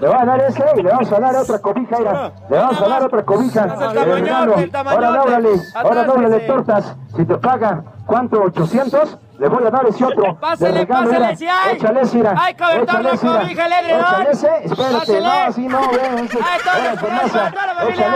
[0.00, 2.32] Le va a dar ese y le vamos a dar otra cobija, mira.
[2.50, 3.62] Le vamos a dar otra cobija.
[3.64, 4.54] el de tamañote, regalo.
[4.56, 5.06] el tamañote.
[5.06, 6.46] Ahora dóblale, ahora Atrás, doble de ese.
[6.46, 6.96] tortas.
[7.16, 8.44] Si te paga, ¿cuánto?
[8.44, 9.18] ¿800?
[9.38, 10.38] Le voy a dar ese otro.
[10.38, 11.36] Pásele, mira.
[11.36, 11.76] si hay.
[11.76, 12.00] Échale.
[12.36, 13.40] Hay que aventar la Échale ese, mira.
[13.40, 14.22] cobija, el edredón.
[14.22, 14.98] Échale espérate.
[14.98, 15.20] Pásele.
[15.20, 16.24] No, así no, ve.
[16.24, 16.38] Ese.
[16.42, 16.60] Hay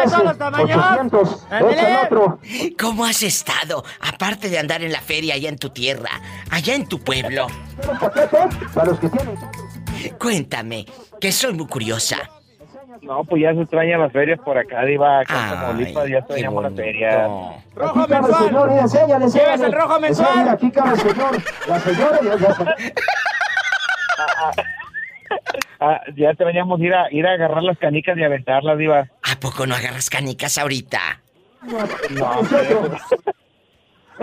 [0.08, 0.78] todos los tamaños.
[0.78, 1.46] 800.
[1.50, 1.72] Ándele.
[1.72, 2.38] Échale otro.
[2.80, 3.84] ¿Cómo has estado?
[4.00, 6.10] Aparte de andar en la feria allá en tu tierra,
[6.50, 7.48] allá en tu pueblo.
[8.74, 9.36] Para los que tienen.
[10.18, 10.86] Cuéntame,
[11.20, 12.37] que soy muy curiosa.
[13.02, 15.20] No, pues ya se extrañan las ferias por acá, Diva.
[15.20, 17.24] Acá en Tamaulipas ya extrañamos la feria.
[17.26, 19.52] Aquí cabe el señor, mira, enséñale, enséñale.
[19.52, 20.48] Llevas el rojo mensual.
[20.48, 21.42] Aquí cabe el señor.
[21.68, 22.56] La señora ya, ya.
[25.80, 29.08] Ah, ya extrañamos ir a, ir a agarrar las canicas y aventarlas, Diva.
[29.22, 31.20] ¿A poco no agarras canicas ahorita?
[32.10, 32.40] No,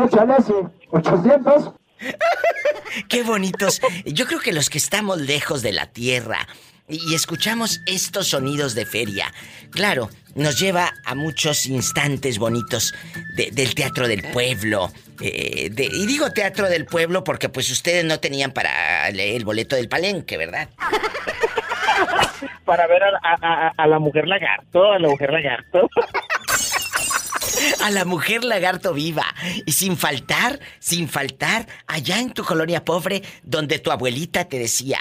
[0.05, 0.53] Échale ese.
[0.89, 1.71] 800.
[3.09, 3.81] Qué bonitos.
[4.05, 6.47] Yo creo que los que estamos lejos de la tierra
[6.87, 9.33] y escuchamos estos sonidos de feria,
[9.71, 12.93] claro, nos lleva a muchos instantes bonitos
[13.35, 14.91] de- del teatro del pueblo.
[15.21, 19.45] eh, de- y digo teatro del pueblo porque pues ustedes no tenían para el, el
[19.45, 20.67] boleto del palenque, ¿verdad?
[22.65, 25.89] para ver a- a la mujer lagarto, a la mujer lagarto.
[27.81, 29.25] A la mujer lagarto viva.
[29.65, 34.99] Y sin faltar, sin faltar, allá en tu colonia pobre, donde tu abuelita te decía,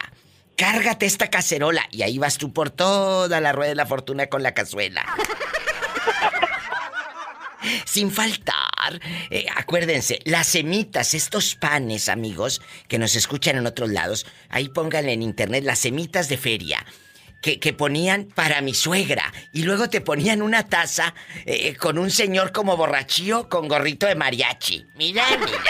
[0.56, 1.86] cárgate esta cacerola.
[1.90, 5.04] Y ahí vas tú por toda la rueda de la fortuna con la cazuela.
[7.86, 9.00] Sin faltar,
[9.30, 15.12] eh, acuérdense, las semitas, estos panes, amigos, que nos escuchan en otros lados, ahí pónganle
[15.12, 16.84] en internet las semitas de feria.
[17.40, 19.30] Que, que ponían para mi suegra.
[19.52, 21.14] Y luego te ponían una taza
[21.44, 24.86] eh, con un señor como borrachío con gorrito de mariachi.
[24.96, 25.60] Mira, mira.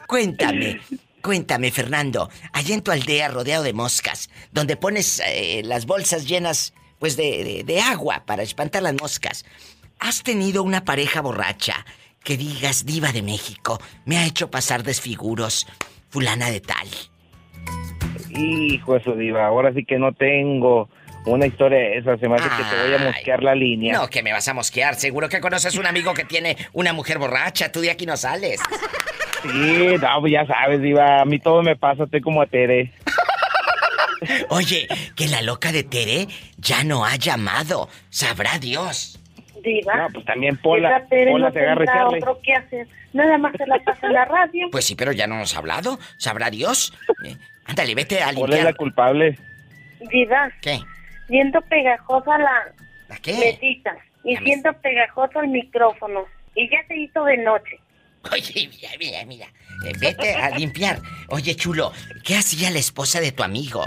[0.08, 0.80] cuéntame,
[1.24, 2.28] cuéntame, Fernando.
[2.52, 7.42] Allá en tu aldea rodeado de moscas, donde pones eh, las bolsas llenas, pues, de,
[7.42, 9.44] de- de agua para espantar las moscas.
[10.00, 11.86] ¿has tenido una pareja borracha
[12.22, 13.80] que digas diva de México?
[14.04, 15.66] Me ha hecho pasar desfiguros,
[16.10, 16.86] fulana de tal.
[18.30, 20.88] Hijo eso, Diva, ahora sí que no tengo
[21.26, 22.18] una historia de esa.
[22.18, 23.94] Se me hace que te voy a mosquear la línea.
[23.98, 24.96] No, que me vas a mosquear.
[24.96, 27.70] Seguro que conoces un amigo que tiene una mujer borracha.
[27.72, 28.60] Tú de aquí no sales.
[29.50, 32.90] Sí, no, pues ya sabes, Diva, a mí todo me pasa, estoy como a Tere.
[34.48, 36.26] Oye, que la loca de Tere
[36.56, 37.88] ya no ha llamado.
[38.08, 39.20] Sabrá Dios.
[39.62, 39.96] Diva.
[39.96, 42.86] No, pues también Pola, Pola no se agarra otro que hacer.
[43.12, 44.68] Nada más se la pasa en la radio.
[44.72, 45.98] Pues sí, pero ya no nos ha hablado.
[46.18, 46.92] Sabrá Dios.
[47.26, 48.64] Eh, ándale, vete a Pola es limpiar.
[48.64, 49.38] la culpable.
[50.10, 50.50] Diva.
[50.60, 50.80] ¿Qué?
[51.28, 52.72] Siento pegajosa la
[53.22, 53.32] qué?
[53.32, 53.96] mesita.
[54.24, 56.24] Y siento pegajoso el micrófono.
[56.54, 57.78] Y ya se hizo de noche.
[58.32, 59.46] Oye, mira, mira, mira.
[60.00, 60.98] Vete a limpiar.
[61.28, 61.92] Oye, chulo,
[62.24, 63.86] ¿qué hacía la esposa de tu amigo?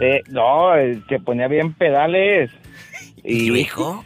[0.00, 2.50] Eh, no, eh, se ponía bien pedales.
[3.24, 4.04] Y luego?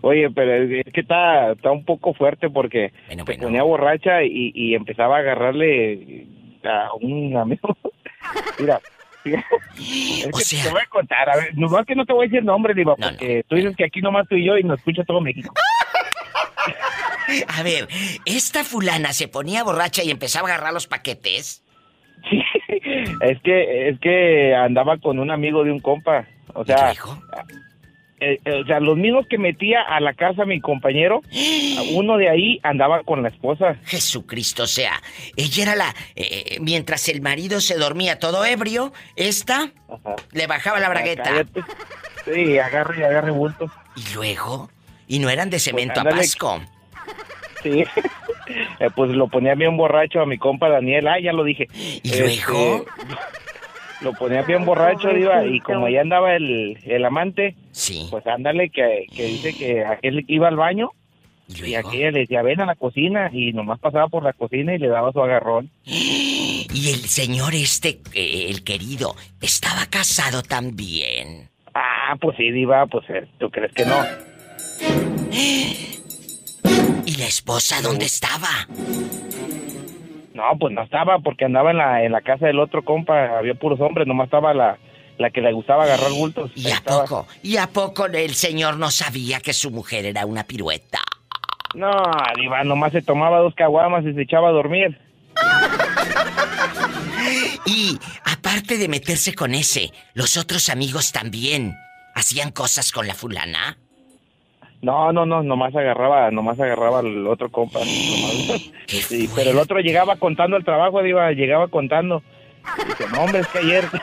[0.00, 4.74] Oye, pero es que está, está un poco fuerte porque se ponía borracha y, y
[4.74, 6.26] empezaba a agarrarle
[6.64, 7.76] a un amigo.
[8.58, 8.80] Mira.
[9.22, 12.42] Es que te voy a contar, a ver, nomás que no te voy a decir
[12.42, 15.20] nombre, Diva, porque tú dices que aquí nomás tú y yo y nos escucha todo
[15.20, 15.52] México.
[17.48, 17.88] A ver,
[18.24, 21.64] ¿esta fulana se ponía borracha y empezaba a agarrar los paquetes?
[23.20, 26.92] Es que, es que andaba con un amigo de un compa, o sea,
[28.20, 31.22] eh, eh, o sea, los mismos que metía a la casa mi compañero,
[31.94, 33.76] uno de ahí andaba con la esposa.
[33.84, 35.00] Jesucristo, o sea,
[35.36, 35.94] ella era la...
[36.14, 39.70] eh, mientras el marido se dormía todo ebrio, esta
[40.32, 41.22] le bajaba la bragueta.
[41.22, 41.62] Cállate.
[42.26, 43.70] Sí, agarre y agarre bultos.
[43.96, 44.70] ¿Y luego?
[45.08, 46.60] ¿Y no eran de cemento a pasco?
[47.62, 47.84] Sí.
[48.80, 51.08] Eh, pues lo ponía bien borracho a mi compa Daniel.
[51.08, 51.68] Ah, ya lo dije.
[52.02, 52.86] ¿Y luego?
[54.00, 58.08] Lo ponía bien borracho, Diva, y como ya andaba el, el amante, sí.
[58.10, 60.88] pues ándale, que, que dice que él iba al baño
[61.48, 64.78] y aquella le decía, ven a la cocina, y nomás pasaba por la cocina y
[64.78, 65.70] le daba su agarrón.
[66.72, 71.48] Y el señor este, eh, el querido, estaba casado también.
[71.74, 73.96] Ah, pues sí, Diva, pues eh, tú crees que no.
[77.10, 78.68] ¿Y la esposa dónde estaba?
[80.32, 83.54] No, pues no estaba porque andaba en la, en la casa del otro compa, había
[83.54, 84.78] puros hombres, nomás estaba la,
[85.18, 86.52] la que le gustaba agarrar bultos.
[86.54, 87.26] ¿Y a poco?
[87.42, 91.00] ¿Y a poco el señor no sabía que su mujer era una pirueta?
[91.74, 91.90] No,
[92.36, 94.96] Diva, nomás se tomaba dos caguamas y se echaba a dormir.
[97.66, 101.74] Y aparte de meterse con ese, los otros amigos también
[102.14, 103.78] hacían cosas con la fulana.
[104.82, 107.80] No, no, no, nomás agarraba, nomás agarraba al otro compa.
[107.80, 108.70] nomás.
[108.86, 112.22] Sí, pero el otro llegaba contando el trabajo, Diva, llegaba contando.
[112.86, 113.84] Dice, no, hombre, es que ayer...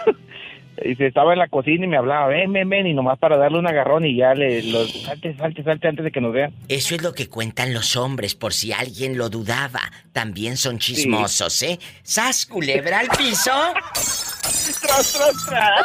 [0.84, 3.58] Dice, estaba en la cocina y me hablaba, ven, ven, ven, y nomás para darle
[3.58, 4.62] un agarrón y ya le...
[4.62, 6.54] Los, salte, salte, salte antes de que nos vean.
[6.68, 9.82] Eso es lo que cuentan los hombres, por si alguien lo dudaba.
[10.14, 11.80] También son chismosos, ¿eh?
[12.04, 13.52] ¡Sas, culebra al piso!
[13.94, 15.82] ¡Tras, tras, tras!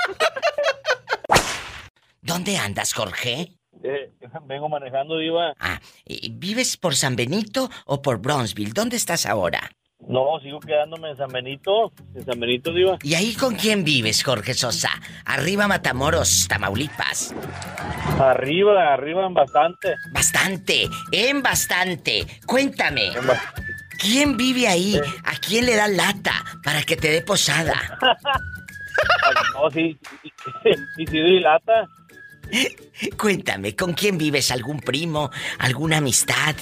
[2.20, 3.48] ¿Dónde andas, Jorge?
[3.83, 4.11] Eh,
[4.47, 5.55] vengo manejando, Diva.
[5.59, 8.73] Ah, ¿y ¿vives por San Benito o por Bronzeville?
[8.73, 9.71] ¿Dónde estás ahora?
[10.09, 11.93] No, sigo quedándome en San Benito.
[12.15, 12.99] En San Benito, Diva.
[13.03, 14.91] ¿Y ahí con quién vives, Jorge Sosa?
[15.25, 17.35] Arriba Matamoros, Tamaulipas.
[18.19, 19.95] Arriba, arriba en bastante.
[20.13, 22.27] Bastante, en bastante.
[22.47, 23.11] Cuéntame.
[23.99, 25.01] ¿Quién vive ahí?
[25.25, 26.33] ¿A quién le da lata
[26.65, 27.75] para que te dé posada?
[29.55, 29.97] no, sí.
[30.97, 31.87] Y si doy lata.
[33.19, 34.51] Cuéntame, ¿con quién vives?
[34.51, 35.31] ¿Algún primo?
[35.59, 36.55] ¿Alguna amistad?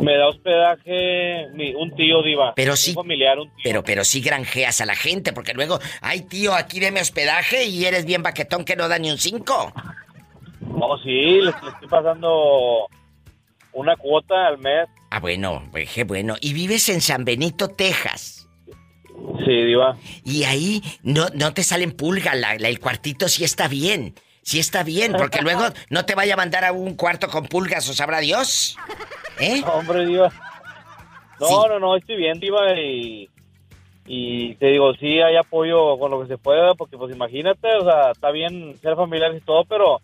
[0.00, 1.46] Me da hospedaje
[1.76, 2.52] un tío, Diva.
[2.54, 2.92] Pero Un sí.
[2.94, 7.00] familiar, un Pero, pero sí granjeas a la gente, porque luego, ay tío, aquí deme
[7.00, 9.72] hospedaje y eres bien baquetón que no da ni un cinco.
[10.60, 12.86] No, sí, le, estoy pasando
[13.72, 14.86] una cuota al mes.
[15.10, 16.36] Ah, bueno, pues, bueno.
[16.40, 18.35] Y vives en San Benito, Texas.
[19.44, 19.96] Sí, Diva.
[20.24, 24.14] Y ahí no, no te salen pulgas, la- la- el cuartito sí está bien.
[24.42, 27.88] Sí está bien, porque luego no te vaya a mandar a un cuarto con pulgas
[27.88, 28.76] o sabrá Dios.
[29.40, 29.62] ¿Eh?
[29.66, 30.30] Hombre, Diva.
[31.40, 33.28] No, no, no, estoy bien, Diva, y,
[34.06, 37.84] y te digo, sí hay apoyo con lo que se pueda, porque pues imagínate, o
[37.84, 40.00] sea, está bien ser familiar y todo, pero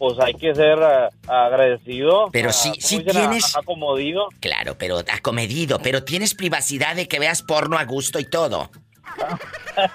[0.00, 2.30] pues hay que ser ah, agradecido.
[2.32, 2.70] Pero ah, sí.
[2.70, 4.28] A- tienes- acomodido.
[4.40, 8.70] Claro, pero acomedido, pero tienes privacidad de que veas porno a gusto y todo.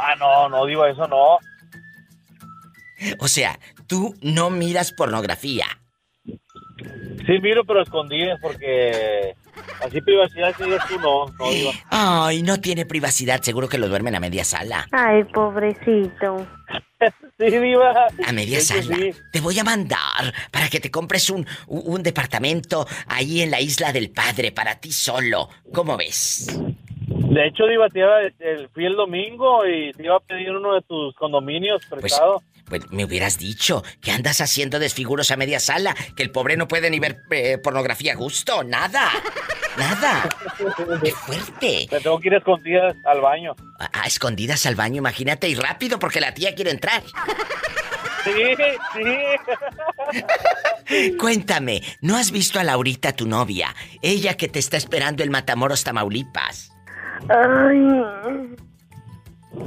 [0.00, 1.38] Ah, no, no, Diva, eso no.
[3.18, 3.58] O sea,
[3.88, 5.66] tú no miras pornografía.
[6.24, 9.34] Sí, miro, pero escondidas porque
[9.84, 11.72] así privacidad digas tú, no, no, Diva.
[11.90, 14.86] Ay, no tiene privacidad, seguro que lo duermen a media sala.
[14.92, 16.46] Ay, pobrecito.
[17.38, 18.08] Sí, Diva.
[18.26, 18.96] A media sala.
[18.96, 19.12] sí.
[19.32, 23.92] Te voy a mandar para que te compres un, un departamento ahí en la isla
[23.92, 25.48] del padre para ti solo.
[25.72, 26.48] ¿Cómo ves?
[27.18, 30.74] De hecho, Diva, te iba, el- fui el domingo y te iba a pedir uno
[30.74, 32.42] de tus condominios prestado.
[32.66, 36.68] Pues me hubieras dicho que andas haciendo desfiguros a media sala, que el pobre no
[36.68, 39.10] puede ni ver eh, pornografía a gusto, nada.
[39.78, 40.28] Nada.
[41.02, 41.88] ¡Qué fuerte!
[41.92, 43.54] Me tengo que ir a escondidas al baño.
[43.78, 47.02] A, a escondidas al baño, imagínate, y rápido porque la tía quiere entrar.
[48.24, 48.32] Sí,
[48.94, 49.06] sí.
[51.18, 53.74] Cuéntame, ¿no has visto a Laurita, tu novia?
[54.02, 56.72] Ella que te está esperando en Matamoros, Tamaulipas.
[57.28, 58.56] Ay.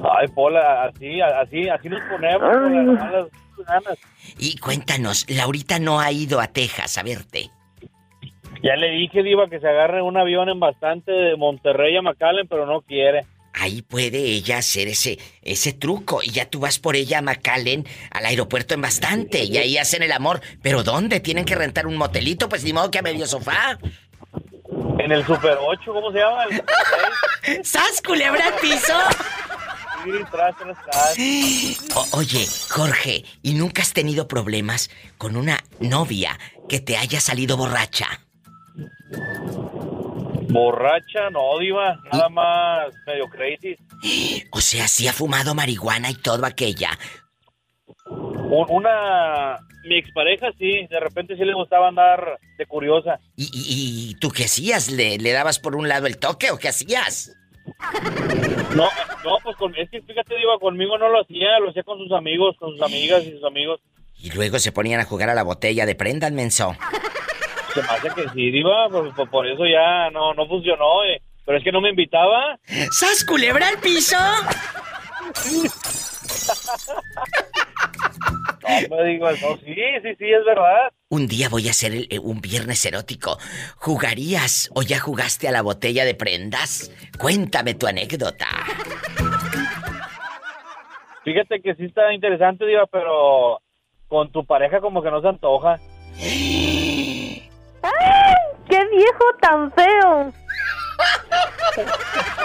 [0.03, 3.27] Ay, Pola, así, así, así nos ponemos con las malas
[3.67, 3.97] ganas.
[4.39, 7.49] Y cuéntanos, Laurita no ha ido a Texas a verte.
[8.63, 12.47] Ya le dije, Diva, que se agarre un avión en bastante de Monterrey a McAllen,
[12.47, 13.25] pero no quiere.
[13.53, 17.85] Ahí puede ella hacer ese, ese truco y ya tú vas por ella a McAllen,
[18.11, 20.41] al aeropuerto en bastante, y ahí hacen el amor.
[20.61, 21.19] ¿Pero dónde?
[21.19, 22.47] ¿Tienen que rentar un motelito?
[22.49, 23.77] Pues ni modo que a medio sofá.
[25.03, 26.43] En el Super 8, ¿cómo se llama?
[27.43, 28.93] El ¡Sas, culebra al piso!
[30.03, 31.95] Sí, tras, tras, tras.
[31.95, 37.57] O- oye, Jorge, ¿y nunca has tenido problemas con una novia que te haya salido
[37.57, 38.07] borracha?
[40.49, 43.75] Borracha, no, Diva, nada más medio crazy.
[44.51, 46.97] O sea, sí ha fumado marihuana y todo aquella.
[48.51, 53.19] Un- Una, mi expareja sí, de repente sí le gustaba andar de curiosa.
[53.37, 54.91] ¿Y, y- y tú qué hacías?
[54.91, 57.31] ¿Le, ¿Le dabas por un lado el toque o qué hacías?
[58.75, 58.89] No,
[59.23, 62.11] no, pues con, es que fíjate, Diva, conmigo no lo hacía, lo hacía con sus
[62.11, 63.79] amigos, con sus amigas y sus amigos.
[64.19, 66.75] Y luego se ponían a jugar a la botella de prenda al menso.
[67.73, 71.21] Se me hace que sí, Diva, por, por- por eso ya no, no funcionó, eh.
[71.45, 72.57] Pero es que no me invitaba.
[72.91, 74.17] ¡Sas, culebra al piso!
[78.63, 80.91] No, me digo, no, sí, sí, sí, es verdad.
[81.09, 83.37] Un día voy a hacer el- eh, un viernes erótico.
[83.77, 86.91] ¿Jugarías o ya jugaste a la botella de prendas?
[87.17, 88.45] Cuéntame tu anécdota.
[91.23, 93.59] Fíjate que sí está interesante, Diva, pero
[94.07, 95.79] con tu pareja como que no se antoja.
[96.17, 97.49] ¡Ay!
[98.69, 100.31] ¡Qué viejo tan feo!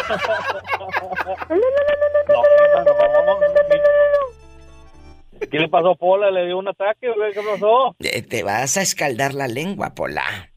[5.51, 6.31] ¿Qué le pasó a Pola?
[6.31, 7.13] ¿Le dio un ataque?
[7.35, 7.95] ¿Qué pasó?
[8.01, 10.51] Eh, Te vas a escaldar la lengua, Pola.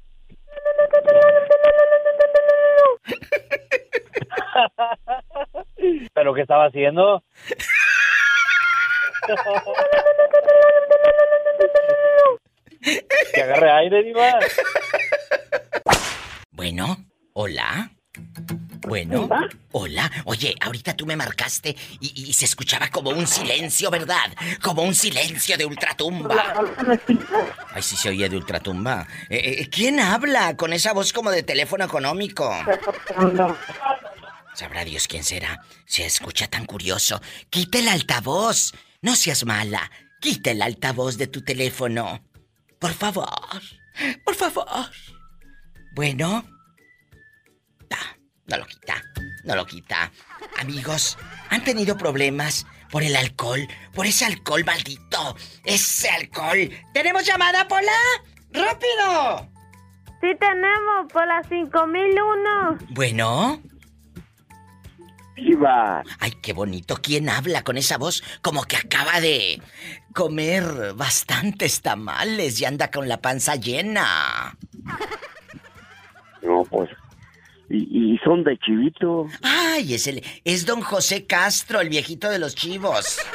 [6.13, 7.23] ¿Pero qué estaba haciendo?
[13.33, 14.39] que agarre aire, Diva.
[16.51, 16.97] Bueno,
[17.33, 17.91] hola.
[18.81, 19.29] Bueno,
[19.71, 20.09] hola.
[20.25, 24.33] Oye, ahorita tú me marcaste y, y se escuchaba como un silencio, ¿verdad?
[24.61, 26.53] Como un silencio de ultratumba.
[27.73, 29.05] Ay, sí se oye de ultratumba.
[29.29, 32.49] Eh, eh, ¿Quién habla con esa voz como de teléfono económico?
[34.55, 35.61] Sabrá Dios quién será.
[35.85, 37.21] Se escucha tan curioso.
[37.49, 38.73] Quita el altavoz.
[39.01, 39.91] No seas mala.
[40.21, 42.21] Quita el altavoz de tu teléfono.
[42.79, 43.27] Por favor.
[44.23, 44.89] Por favor.
[45.95, 46.45] Bueno.
[47.91, 48.15] Ah,
[48.49, 49.03] no lo quita.
[49.43, 50.11] No lo quita.
[50.59, 51.17] Amigos,
[51.49, 53.67] ¿han tenido problemas por el alcohol?
[53.93, 55.35] Por ese alcohol maldito.
[55.63, 56.69] Ese alcohol.
[56.93, 57.91] ¿Tenemos llamada, Pola?
[58.51, 59.49] ¡Rápido!
[60.21, 62.77] Sí tenemos por las 5001.
[62.89, 63.61] Bueno.
[65.35, 66.03] Viva.
[66.19, 66.97] Ay, qué bonito.
[67.01, 69.61] ¿Quién habla con esa voz como que acaba de
[70.13, 74.57] comer bastantes tamales y anda con la panza llena?
[76.41, 76.89] No, pues.
[77.69, 79.27] Y, son de chivito.
[79.43, 83.19] Ay, es el es don José Castro, el viejito de los chivos.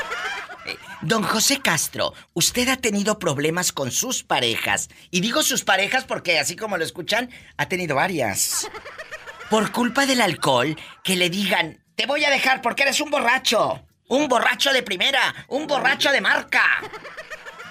[0.66, 4.88] Eh, Don José Castro, usted ha tenido problemas con sus parejas.
[5.10, 7.28] Y digo sus parejas porque así como lo escuchan,
[7.58, 8.66] ha tenido varias.
[9.50, 13.84] Por culpa del alcohol, que le digan, te voy a dejar porque eres un borracho.
[14.08, 16.64] Un borracho de primera, un borracho de marca.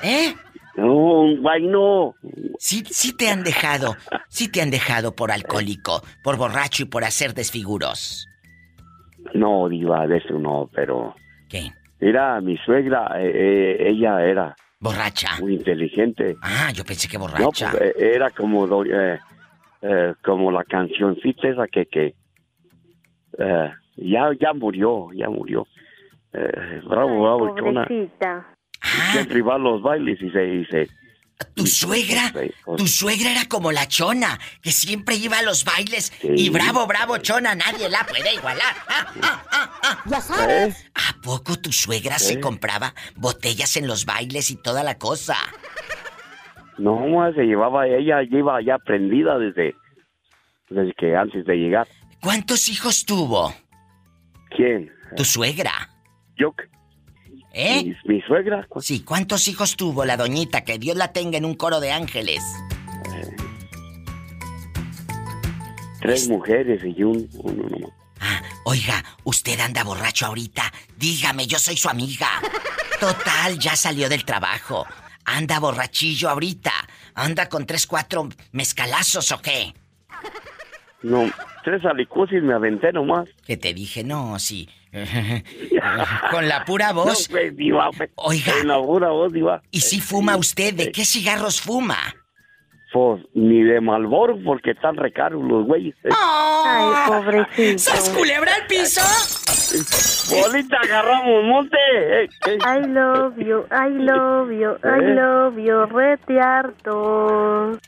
[0.04, 0.36] ¿Eh?
[0.76, 2.16] No, guay, no.
[2.58, 3.96] Sí, sí te han dejado,
[4.28, 8.28] sí te han dejado por alcohólico, por borracho y por hacer desfiguros.
[9.34, 11.16] No, Diva, de eso no, pero.
[11.50, 11.72] ¿Qué?
[12.00, 14.58] Mira, mi suegra, eh, eh, ella era.
[14.80, 15.40] Borracha.
[15.40, 16.36] Muy inteligente.
[16.42, 17.72] Ah, yo pensé que No, borracha.
[17.72, 19.20] pues, eh, era como, do- eh,
[19.82, 22.16] eh, como la cancioncita esa que, que
[23.38, 25.66] eh, ya, ya murió, ya murió.
[26.34, 27.88] Eh, bravo, bravo, chona.
[28.84, 29.10] Ah.
[29.14, 30.90] Siempre iba a los bailes y se, y se,
[31.56, 32.34] Tu suegra,
[32.78, 37.18] tu suegra era como la chona, que siempre iba a los bailes y bravo, bravo,
[37.18, 38.76] chona, nadie la puede igualar.
[38.88, 40.04] Ah, ah, ah, ah.
[40.06, 40.92] Ya sabes.
[40.96, 45.38] ¿A poco tu suegra se compraba botellas en los bailes y toda la cosa?
[46.78, 49.76] No, se llevaba, ella lleva ya aprendida desde,
[50.70, 51.88] desde que antes de llegar.
[52.22, 53.54] ¿Cuántos hijos tuvo
[54.56, 54.92] ¿Quién?
[55.16, 55.90] tu suegra?
[56.36, 56.54] Yo.
[57.54, 57.96] ¿Eh?
[58.06, 58.68] Mi, mi suegra.
[58.82, 60.64] Sí, ¿cuántos hijos tuvo la doñita?
[60.64, 62.44] Que Dios la tenga en un coro de ángeles.
[66.02, 67.92] Tres mujeres y un, uno nomás.
[68.66, 70.72] Oiga, usted anda borracho ahorita.
[70.98, 72.28] Dígame, yo soy su amiga.
[73.00, 74.86] Total, ya salió del trabajo.
[75.26, 76.72] Anda borrachillo ahorita.
[77.14, 79.74] Anda con tres, cuatro mezcalazos o qué.
[81.04, 81.30] No,
[81.64, 83.28] tres alicusis me aventé nomás.
[83.46, 84.70] Que te dije, no, sí.
[86.32, 87.30] con la pura voz.
[87.30, 88.54] No, pues, diva, pues, Oiga.
[88.60, 89.62] Con la pura voz, diva.
[89.72, 90.74] ¿Y si fuma usted?
[90.74, 91.98] ¿De qué cigarros fuma?
[92.92, 95.96] Pues, ni de Malboro, porque están recaros los güeyes.
[96.04, 96.10] eh.
[96.16, 97.80] Ay, pobrecito.
[97.80, 99.02] ¡Sas culebra al piso!
[100.30, 101.78] Bolita, agarramos monte.
[101.98, 102.58] eh, eh.
[102.62, 105.16] I love you, I love you, I ¿Eh?
[105.16, 107.80] love you, rete harto.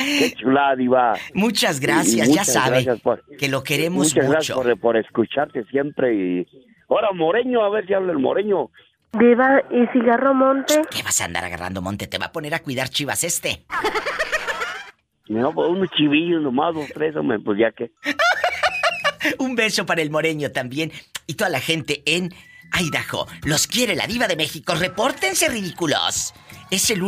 [0.00, 1.12] Qué chulada, diva.
[1.34, 4.30] Muchas gracias, Y ya muchas sabe gracias por- que lo queremos Muchas mucho.
[4.32, 6.46] gracias por, por escucharte siempre y...
[6.88, 8.70] Ahora, Moreño, a ver si habla el Moreño.
[9.12, 10.82] Diva, ¿y cigarro monte?
[10.90, 12.06] ¿Qué vas a andar agarrando monte?
[12.06, 13.64] Te va a poner a cuidar chivas este.
[15.28, 17.92] No, pues unos chivillos nomás, dos, tres, hombre, pues ya que...
[19.38, 20.90] Un beso para el moreño también.
[21.28, 22.30] Y toda la gente en
[22.76, 23.28] Idaho.
[23.44, 24.74] Los quiere la diva de México.
[24.74, 26.34] Repórtense ridículos.
[26.72, 27.00] Es el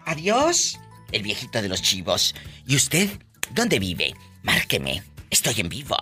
[0.06, 0.78] Adiós.
[1.12, 2.34] El viejito de los chivos.
[2.66, 3.08] ¿Y usted?
[3.50, 4.14] ¿Dónde vive?
[4.42, 5.02] Márqueme.
[5.30, 5.96] Estoy en vivo.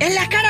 [0.00, 0.49] ¡En la cara!